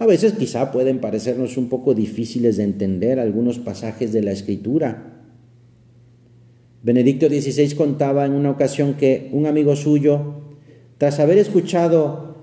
A 0.01 0.07
veces 0.07 0.33
quizá 0.33 0.73
pueden 0.73 0.99
parecernos 0.99 1.59
un 1.59 1.69
poco 1.69 1.93
difíciles 1.93 2.57
de 2.57 2.65
entender 2.65 3.21
algunos 3.21 3.59
pasajes 3.59 4.15
de 4.15 4.23
la 4.23 4.33
Escritura. 4.33 5.21
Benedicto 6.83 7.29
XVI 7.29 7.75
contaba 7.75 8.25
en 8.25 8.33
una 8.33 8.51
ocasión 8.51 8.95
que 8.95 9.29
un 9.33 9.45
amigo 9.45 9.77
suyo, 9.77 10.37
tras 10.97 11.21
haber 11.21 11.37
escuchado 11.37 12.35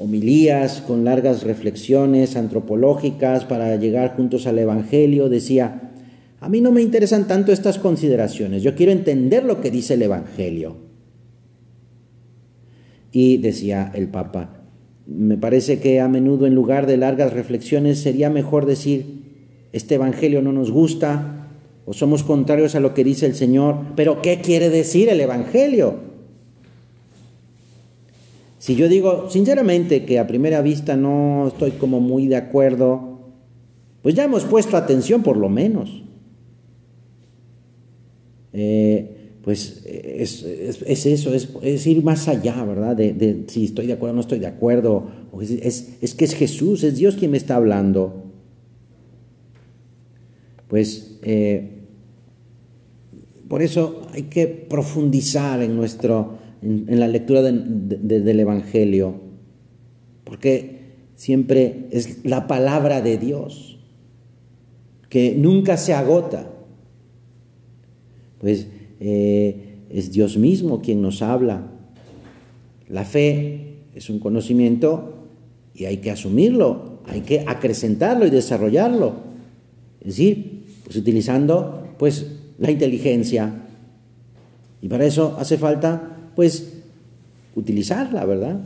homilías 0.00 0.80
con 0.80 1.04
largas 1.04 1.44
reflexiones 1.44 2.34
antropológicas 2.34 3.44
para 3.44 3.76
llegar 3.76 4.16
juntos 4.16 4.48
al 4.48 4.58
Evangelio, 4.58 5.28
decía, 5.28 5.92
a 6.40 6.48
mí 6.48 6.60
no 6.60 6.72
me 6.72 6.82
interesan 6.82 7.28
tanto 7.28 7.52
estas 7.52 7.78
consideraciones, 7.78 8.64
yo 8.64 8.74
quiero 8.74 8.90
entender 8.90 9.44
lo 9.44 9.60
que 9.60 9.70
dice 9.70 9.94
el 9.94 10.02
Evangelio. 10.02 10.74
Y 13.12 13.36
decía 13.36 13.92
el 13.94 14.08
Papa, 14.08 14.59
me 15.10 15.36
parece 15.36 15.80
que 15.80 16.00
a 16.00 16.08
menudo 16.08 16.46
en 16.46 16.54
lugar 16.54 16.86
de 16.86 16.96
largas 16.96 17.32
reflexiones 17.32 17.98
sería 17.98 18.30
mejor 18.30 18.64
decir, 18.64 19.20
este 19.72 19.96
Evangelio 19.96 20.40
no 20.40 20.52
nos 20.52 20.70
gusta 20.70 21.48
o 21.84 21.92
somos 21.92 22.22
contrarios 22.22 22.76
a 22.76 22.80
lo 22.80 22.94
que 22.94 23.02
dice 23.02 23.26
el 23.26 23.34
Señor, 23.34 23.76
pero 23.96 24.22
¿qué 24.22 24.40
quiere 24.40 24.70
decir 24.70 25.08
el 25.08 25.20
Evangelio? 25.20 25.94
Si 28.58 28.76
yo 28.76 28.88
digo 28.88 29.28
sinceramente 29.30 30.04
que 30.04 30.18
a 30.18 30.28
primera 30.28 30.62
vista 30.62 30.96
no 30.96 31.48
estoy 31.48 31.72
como 31.72 31.98
muy 32.00 32.28
de 32.28 32.36
acuerdo, 32.36 33.18
pues 34.02 34.14
ya 34.14 34.24
hemos 34.24 34.44
puesto 34.44 34.76
atención 34.76 35.22
por 35.22 35.36
lo 35.36 35.48
menos. 35.48 36.04
Eh, 38.52 39.19
pues 39.42 39.82
es, 39.86 40.44
eso, 41.06 41.32
es, 41.34 41.86
ir 41.86 42.02
más 42.02 42.28
allá, 42.28 42.62
¿verdad? 42.64 42.94
De, 42.94 43.44
si 43.46 43.64
estoy 43.64 43.86
de 43.86 43.94
acuerdo 43.94 44.12
o 44.12 44.16
no 44.16 44.20
estoy 44.20 44.38
de 44.38 44.46
acuerdo. 44.46 45.10
Es, 45.40 46.14
que 46.14 46.24
es 46.24 46.34
Jesús, 46.34 46.84
es 46.84 46.96
Dios 46.96 47.16
quien 47.16 47.30
me 47.30 47.38
está 47.38 47.56
hablando. 47.56 48.24
Pues 50.68 51.18
eh, 51.22 51.70
por 53.48 53.62
eso 53.62 54.02
hay 54.12 54.24
que 54.24 54.46
profundizar 54.46 55.62
en 55.62 55.74
nuestro, 55.74 56.38
en, 56.62 57.00
la 57.00 57.08
lectura 57.08 57.42
del 57.42 58.40
Evangelio, 58.40 59.14
porque 60.24 60.80
siempre 61.16 61.86
es 61.90 62.24
la 62.24 62.46
palabra 62.46 63.00
de 63.00 63.16
Dios, 63.16 63.78
que 65.08 65.34
nunca 65.34 65.78
se 65.78 65.94
agota. 65.94 66.50
Pues 68.38 68.68
eh, 69.00 69.78
es 69.90 70.12
Dios 70.12 70.36
mismo 70.36 70.80
quien 70.80 71.02
nos 71.02 71.22
habla. 71.22 71.66
La 72.88 73.04
fe 73.04 73.78
es 73.94 74.10
un 74.10 74.20
conocimiento 74.20 75.14
y 75.74 75.86
hay 75.86 75.98
que 75.98 76.10
asumirlo, 76.10 77.00
hay 77.06 77.22
que 77.22 77.44
acrecentarlo 77.46 78.26
y 78.26 78.30
desarrollarlo. 78.30 79.14
Es 80.00 80.08
decir, 80.08 80.64
pues 80.84 80.96
utilizando 80.96 81.88
pues 81.98 82.26
la 82.58 82.70
inteligencia. 82.70 83.52
Y 84.82 84.88
para 84.88 85.04
eso 85.04 85.36
hace 85.38 85.58
falta 85.58 86.30
pues 86.36 86.72
utilizarla, 87.54 88.24
¿verdad? 88.24 88.60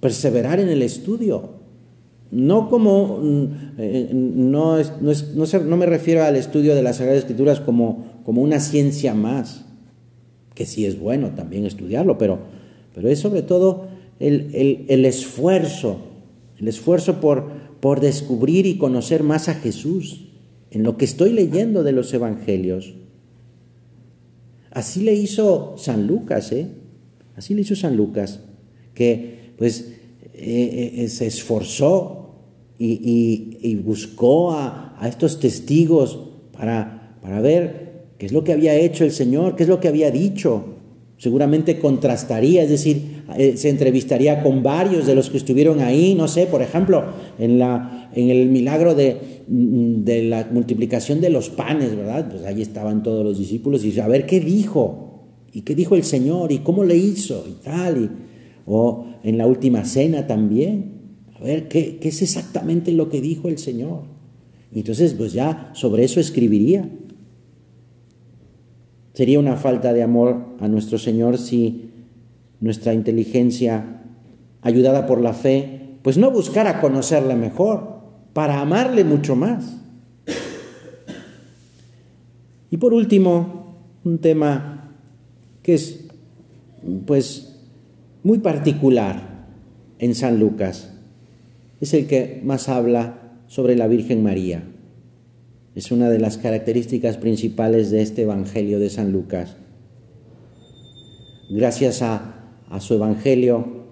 Perseverar 0.00 0.60
en 0.60 0.68
el 0.68 0.82
estudio. 0.82 1.56
No 2.30 2.68
como, 2.68 3.18
mm, 3.18 3.46
eh, 3.78 4.10
no, 4.12 4.78
no, 4.78 5.76
me 5.76 5.86
refiero 5.86 6.24
al 6.24 6.36
estudio 6.36 6.74
de 6.74 6.82
las 6.82 6.96
Sagradas 6.96 7.20
Escrituras 7.20 7.60
como, 7.60 8.22
como 8.24 8.42
una 8.42 8.58
ciencia 8.58 9.14
más, 9.14 9.65
que 10.56 10.66
sí 10.66 10.86
es 10.86 10.98
bueno 10.98 11.34
también 11.36 11.66
estudiarlo, 11.66 12.18
pero, 12.18 12.40
pero 12.94 13.08
es 13.08 13.20
sobre 13.20 13.42
todo 13.42 13.86
el, 14.18 15.04
esfuerzo, 15.04 15.98
el 16.58 16.66
esfuerzo 16.66 17.20
por, 17.20 17.48
por 17.78 18.00
descubrir 18.00 18.66
y 18.66 18.78
conocer 18.78 19.22
más 19.22 19.48
a 19.48 19.54
Jesús 19.54 20.28
en 20.70 20.82
lo 20.82 20.96
que 20.96 21.04
estoy 21.04 21.32
leyendo 21.32 21.84
de 21.84 21.92
los 21.92 22.12
Evangelios. 22.12 22.94
Así 24.72 25.02
le 25.02 25.14
hizo 25.14 25.74
San 25.76 26.06
Lucas, 26.06 26.50
¿eh? 26.52 26.68
Así 27.36 27.54
le 27.54 27.60
hizo 27.60 27.76
San 27.76 27.96
Lucas, 27.96 28.40
que 28.94 29.52
pues 29.58 29.92
eh, 30.32 30.94
eh, 30.96 31.08
se 31.08 31.26
esforzó 31.26 32.34
y, 32.78 33.74
buscó 33.84 34.52
a, 34.52 34.98
estos 35.06 35.38
testigos 35.38 36.18
para, 36.52 37.18
para 37.20 37.42
ver 37.42 37.85
qué 38.18 38.26
es 38.26 38.32
lo 38.32 38.44
que 38.44 38.52
había 38.52 38.74
hecho 38.74 39.04
el 39.04 39.12
Señor, 39.12 39.56
qué 39.56 39.64
es 39.64 39.68
lo 39.68 39.80
que 39.80 39.88
había 39.88 40.10
dicho. 40.10 40.64
Seguramente 41.18 41.78
contrastaría, 41.78 42.62
es 42.62 42.70
decir, 42.70 43.22
eh, 43.38 43.56
se 43.56 43.70
entrevistaría 43.70 44.42
con 44.42 44.62
varios 44.62 45.06
de 45.06 45.14
los 45.14 45.30
que 45.30 45.38
estuvieron 45.38 45.80
ahí, 45.80 46.14
no 46.14 46.28
sé, 46.28 46.46
por 46.46 46.60
ejemplo, 46.60 47.04
en, 47.38 47.58
la, 47.58 48.10
en 48.14 48.28
el 48.28 48.48
milagro 48.48 48.94
de, 48.94 49.16
de 49.46 50.22
la 50.24 50.46
multiplicación 50.52 51.20
de 51.20 51.30
los 51.30 51.48
panes, 51.48 51.96
¿verdad? 51.96 52.28
Pues 52.30 52.44
ahí 52.44 52.60
estaban 52.60 53.02
todos 53.02 53.24
los 53.24 53.38
discípulos 53.38 53.84
y 53.84 53.98
a 53.98 54.08
ver 54.08 54.26
qué 54.26 54.40
dijo, 54.40 55.06
¿Y 55.56 55.62
qué 55.62 55.74
dijo 55.74 55.96
el 55.96 56.04
Señor? 56.04 56.52
¿Y 56.52 56.58
cómo 56.58 56.84
le 56.84 56.98
hizo? 56.98 57.46
Y 57.48 57.64
tal. 57.64 58.10
o 58.66 59.06
en 59.22 59.38
la 59.38 59.46
última 59.46 59.86
cena 59.86 60.26
también. 60.26 61.00
A 61.34 61.42
ver, 61.42 61.66
¿qué, 61.68 61.96
¿qué, 61.96 62.08
es 62.08 62.20
exactamente 62.20 62.92
lo 62.92 63.08
que 63.08 63.22
dijo 63.22 63.48
el 63.48 63.56
Señor? 63.56 64.02
Y 64.70 64.80
entonces, 64.80 65.14
pues 65.14 65.32
ya 65.32 65.70
sobre 65.72 66.04
eso 66.04 66.20
escribiría. 66.20 66.90
Sería 69.16 69.40
una 69.40 69.56
falta 69.56 69.94
de 69.94 70.02
amor 70.02 70.44
a 70.60 70.68
nuestro 70.68 70.98
Señor 70.98 71.38
si 71.38 71.90
nuestra 72.60 72.92
inteligencia, 72.92 74.02
ayudada 74.60 75.06
por 75.06 75.22
la 75.22 75.32
fe, 75.32 75.96
pues 76.02 76.18
no 76.18 76.30
buscara 76.30 76.82
conocerle 76.82 77.34
mejor, 77.34 77.96
para 78.34 78.60
amarle 78.60 79.04
mucho 79.04 79.34
más. 79.34 79.78
Y 82.70 82.76
por 82.76 82.92
último, 82.92 83.78
un 84.04 84.18
tema 84.18 84.92
que 85.62 85.72
es 85.72 86.08
pues 87.06 87.56
muy 88.22 88.40
particular 88.40 89.46
en 89.98 90.14
San 90.14 90.38
Lucas. 90.38 90.92
Es 91.80 91.94
el 91.94 92.06
que 92.06 92.42
más 92.44 92.68
habla 92.68 93.32
sobre 93.46 93.76
la 93.76 93.86
Virgen 93.86 94.22
María. 94.22 94.62
Es 95.76 95.92
una 95.92 96.08
de 96.08 96.18
las 96.18 96.38
características 96.38 97.18
principales 97.18 97.90
de 97.90 98.00
este 98.00 98.22
Evangelio 98.22 98.78
de 98.78 98.88
San 98.88 99.12
Lucas. 99.12 99.56
Gracias 101.50 102.00
a, 102.00 102.32
su 102.80 102.94
Evangelio 102.94 103.84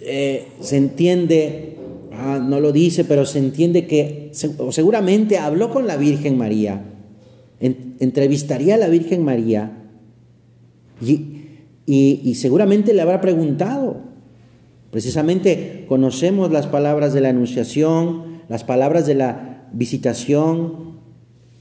eh, 0.00 0.48
se 0.60 0.78
entiende, 0.78 1.76
ah, 2.10 2.42
no 2.42 2.58
lo 2.58 2.72
dice, 2.72 3.04
pero 3.04 3.26
se 3.26 3.38
entiende 3.38 3.86
que 3.86 4.30
seguramente 4.32 5.36
habló 5.38 5.70
con 5.70 5.86
la 5.86 5.98
Virgen 5.98 6.38
María, 6.38 6.82
entrevistaría 7.60 8.76
a 8.76 8.78
la 8.78 8.88
Virgen 8.88 9.24
María 9.24 9.72
y, 11.86 12.34
seguramente 12.34 12.94
le 12.94 13.02
habrá 13.02 13.20
preguntado. 13.20 13.98
Precisamente 14.90 15.84
conocemos 15.86 16.50
las 16.50 16.66
palabras 16.66 17.12
de 17.12 17.20
la 17.20 17.28
Anunciación, 17.28 18.40
las 18.48 18.64
palabras 18.64 19.06
de 19.06 19.16
la 19.16 19.53
visitación, 19.74 20.94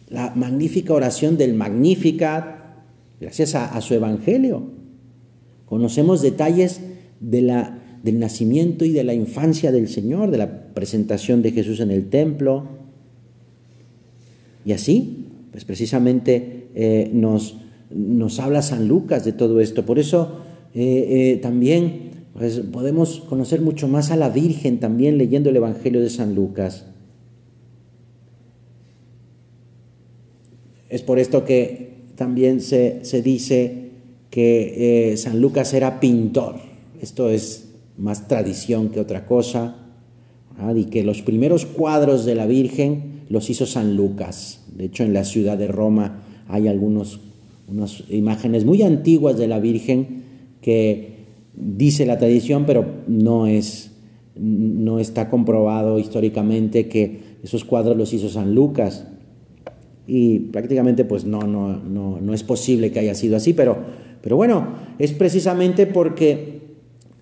la 0.10 0.34
magnífica 0.36 0.94
oración 0.94 1.38
del 1.38 1.54
Magnificat, 1.54 2.46
gracias 3.20 3.56
a, 3.56 3.80
su 3.82 3.94
Evangelio. 3.94 4.64
Conocemos 5.66 6.22
detalles 6.22 6.82
del 7.20 8.20
nacimiento 8.20 8.86
y 8.86 8.92
de 8.92 9.04
la 9.04 9.14
infancia 9.14 9.72
del 9.72 9.88
Señor, 9.88 10.30
de 10.30 10.38
la 10.38 10.74
presentación 10.74 11.42
de 11.42 11.52
Jesús 11.52 11.80
en 11.80 11.90
el 11.90 12.10
templo. 12.10 12.68
Y 14.66 14.74
así, 14.74 15.28
pues 15.52 15.66
precisamente 15.66 16.68
eh, 16.76 17.10
nos, 17.14 17.58
nos 17.90 18.40
habla 18.40 18.62
San 18.62 18.88
Lucas 18.88 19.26
de 19.26 19.34
todo 19.34 19.60
esto. 19.60 19.86
Por 19.86 20.00
eso 20.00 20.40
eh, 20.76 21.34
eh, 21.34 21.40
también 21.42 22.12
pues, 22.34 22.60
podemos 22.60 23.22
conocer 23.22 23.62
mucho 23.62 23.88
más 23.88 24.12
a 24.12 24.16
la 24.16 24.30
Virgen 24.30 24.80
también 24.80 25.18
leyendo 25.18 25.50
el 25.50 25.56
Evangelio 25.56 26.02
de 26.02 26.10
San 26.10 26.36
Lucas. 26.36 26.86
Es 30.94 31.02
por 31.02 31.18
esto 31.18 31.44
que 31.44 31.94
también 32.16 32.62
se, 32.62 33.02
dice 33.24 33.90
que 34.30 35.16
San 35.18 35.42
Lucas 35.42 35.74
era 35.74 36.00
pintor. 36.00 36.58
Esto 37.02 37.32
es 37.32 37.70
más 37.98 38.28
tradición 38.28 38.90
que 38.90 39.00
otra 39.00 39.26
cosa, 39.26 39.76
y 40.76 40.84
que 40.84 41.04
los 41.04 41.24
primeros 41.24 41.66
cuadros 41.66 42.26
de 42.26 42.36
la 42.36 42.46
Virgen 42.46 43.22
los 43.30 43.50
hizo 43.50 43.66
San 43.66 43.98
Lucas. 43.98 44.66
De 44.78 44.86
hecho, 44.86 45.04
en 45.04 45.14
la 45.14 45.26
ciudad 45.26 45.58
de 45.58 45.68
Roma 45.68 46.22
hay 46.48 46.68
algunas 46.68 47.20
unas 47.68 48.04
imágenes 48.12 48.64
muy 48.64 48.84
antiguas 48.84 49.36
de 49.36 49.48
la 49.48 49.60
Virgen 49.60 50.22
que 50.62 51.26
dice 51.56 52.06
la 52.06 52.20
tradición, 52.20 52.66
pero 52.68 52.86
no, 53.08 53.48
es, 53.48 53.90
no 54.36 55.00
está 55.00 55.28
comprobado 55.28 55.98
históricamente 55.98 56.88
que 56.88 57.34
esos 57.44 57.66
cuadros 57.66 57.98
los 57.98 58.14
hizo 58.14 58.30
San 58.30 58.54
Lucas. 58.54 59.08
Y 60.06 60.40
prácticamente 60.40 61.06
pues 61.06 61.26
no, 61.26 61.42
no, 61.42 61.78
no, 61.78 62.20
no 62.20 62.34
es 62.34 62.44
posible 62.44 62.92
que 62.92 63.00
haya 63.00 63.16
sido 63.16 63.38
así, 63.38 63.54
pero, 63.54 63.78
pero 64.22 64.36
bueno, 64.36 64.76
es 65.00 65.14
precisamente 65.14 65.88
porque 65.88 66.62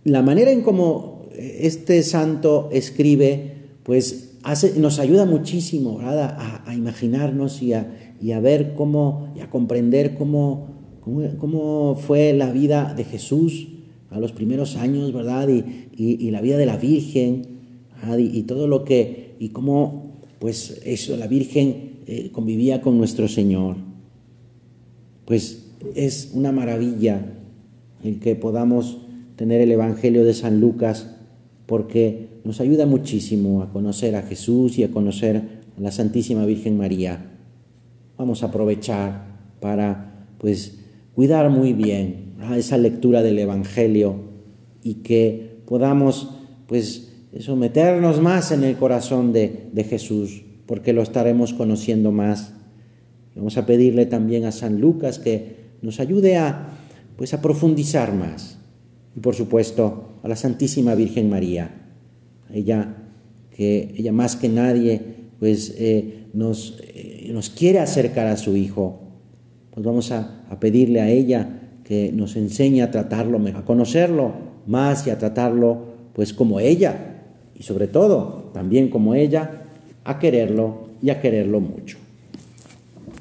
la 0.04 0.22
manera 0.22 0.52
en 0.52 0.62
cómo 0.62 1.30
este 1.38 2.04
santo 2.04 2.70
escribe, 2.72 3.54
pues 3.84 4.32
hace, 4.44 4.80
nos 4.80 5.00
ayuda 5.00 5.26
muchísimo 5.26 6.00
a, 6.02 6.64
a, 6.66 6.76
imaginarnos 6.76 7.62
y 7.62 7.74
a, 7.74 8.16
y 8.22 8.32
a, 8.32 8.40
ver 8.40 8.74
cómo, 8.76 9.32
y 9.36 9.42
a 9.42 9.50
comprender 9.50 10.16
cómo, 10.16 10.68
cómo, 11.38 11.96
fue 11.96 12.34
la 12.34 12.52
vida 12.52 12.94
de 12.96 13.04
Jesús 13.04 13.68
a 14.10 14.20
los 14.20 14.32
primeros 14.32 14.76
años, 14.76 15.14
¿verdad? 15.14 15.48
Y, 15.50 15.64
y, 15.96 16.32
la 16.32 16.42
vida 16.42 16.58
de 16.58 16.66
la 16.66 16.78
Virgen, 16.78 17.48
y, 18.18 18.44
todo 18.44 18.68
lo 18.68 18.84
que, 18.84 19.36
y 19.40 19.50
cómo, 19.50 20.18
pues 20.40 20.82
eso, 20.86 21.16
la 21.18 21.28
Virgen 21.28 21.91
eh, 22.14 22.30
convivía 22.34 22.82
con 22.82 22.98
nuestro 22.98 23.30
Señor. 23.30 23.78
Pues 25.24 25.72
es 25.96 26.32
una 26.34 26.52
maravilla 26.52 27.26
el 28.04 28.20
que 28.20 28.36
podamos 28.36 28.98
tener 29.38 29.62
el 29.62 29.72
Evangelio 29.72 30.26
de 30.26 30.34
San 30.34 30.60
Lucas 30.60 31.16
porque 31.68 32.28
nos 32.44 32.60
ayuda 32.60 32.86
muchísimo 32.86 33.62
a 33.62 33.72
conocer 33.72 34.18
a 34.18 34.24
Jesús 34.24 34.78
y 34.78 34.84
a 34.84 34.92
conocer 34.92 35.38
a 35.78 35.80
la 35.80 35.90
Santísima 35.94 36.46
Virgen 36.46 36.78
María. 36.78 37.32
Vamos 38.18 38.44
a 38.44 38.48
aprovechar 38.48 39.56
para 39.62 40.28
pues 40.38 40.80
cuidar 41.16 41.50
muy 41.50 41.72
bien 41.72 42.34
esa 42.58 42.78
lectura 42.78 43.24
del 43.24 43.40
Evangelio 43.40 44.16
y 44.84 44.96
que 44.96 45.62
podamos 45.66 46.30
pues 46.68 47.14
someternos 47.40 48.20
más 48.20 48.52
en 48.52 48.66
el 48.66 48.76
corazón 48.76 49.32
de, 49.32 49.70
de 49.72 49.84
Jesús, 49.86 50.42
porque 50.72 50.94
lo 50.94 51.02
estaremos 51.02 51.54
conociendo 51.54 52.14
más. 52.14 52.54
Vamos 53.36 53.58
a 53.58 53.66
pedirle 53.66 54.06
también 54.06 54.46
a 54.46 54.54
San 54.54 54.80
Lucas 54.80 55.20
que 55.20 55.56
nos 55.82 56.00
ayude 56.00 56.38
a 56.38 56.70
pues 57.18 57.34
a 57.34 57.42
profundizar 57.42 58.14
más. 58.14 58.58
Y 59.14 59.20
por 59.20 59.36
supuesto 59.36 60.14
a 60.24 60.30
la 60.30 60.38
Santísima 60.38 60.96
Virgen 60.96 61.30
María, 61.30 61.72
ella 62.54 62.96
que 63.54 63.94
ella 63.98 64.14
más 64.14 64.38
que 64.38 64.48
nadie 64.48 65.02
pues 65.40 65.76
eh, 65.78 66.28
nos, 66.34 66.80
eh, 66.88 67.30
nos, 67.34 67.50
quiere 67.50 67.80
acercar 67.80 68.28
a 68.28 68.38
su 68.38 68.56
Hijo, 68.56 69.02
pues 69.72 69.86
vamos 69.86 70.14
a, 70.14 70.46
a, 70.50 70.62
pedirle 70.62 71.02
a 71.02 71.10
ella 71.10 71.64
que 71.84 72.14
nos 72.14 72.38
enseñe 72.38 72.82
a 72.82 72.92
tratarlo, 72.92 73.46
a 73.58 73.66
conocerlo 73.66 74.32
más 74.68 75.06
y 75.06 75.10
a 75.10 75.18
tratarlo 75.18 75.84
pues 76.14 76.32
como 76.32 76.62
ella. 76.62 77.26
Y 77.60 77.64
sobre 77.64 77.88
todo 77.88 78.52
también 78.54 78.90
como 78.90 79.16
ella, 79.16 79.61
a 80.04 80.20
quererlo 80.20 80.90
y 81.02 81.10
a 81.10 81.22
quererlo 81.22 81.60
mucho. 81.60 82.01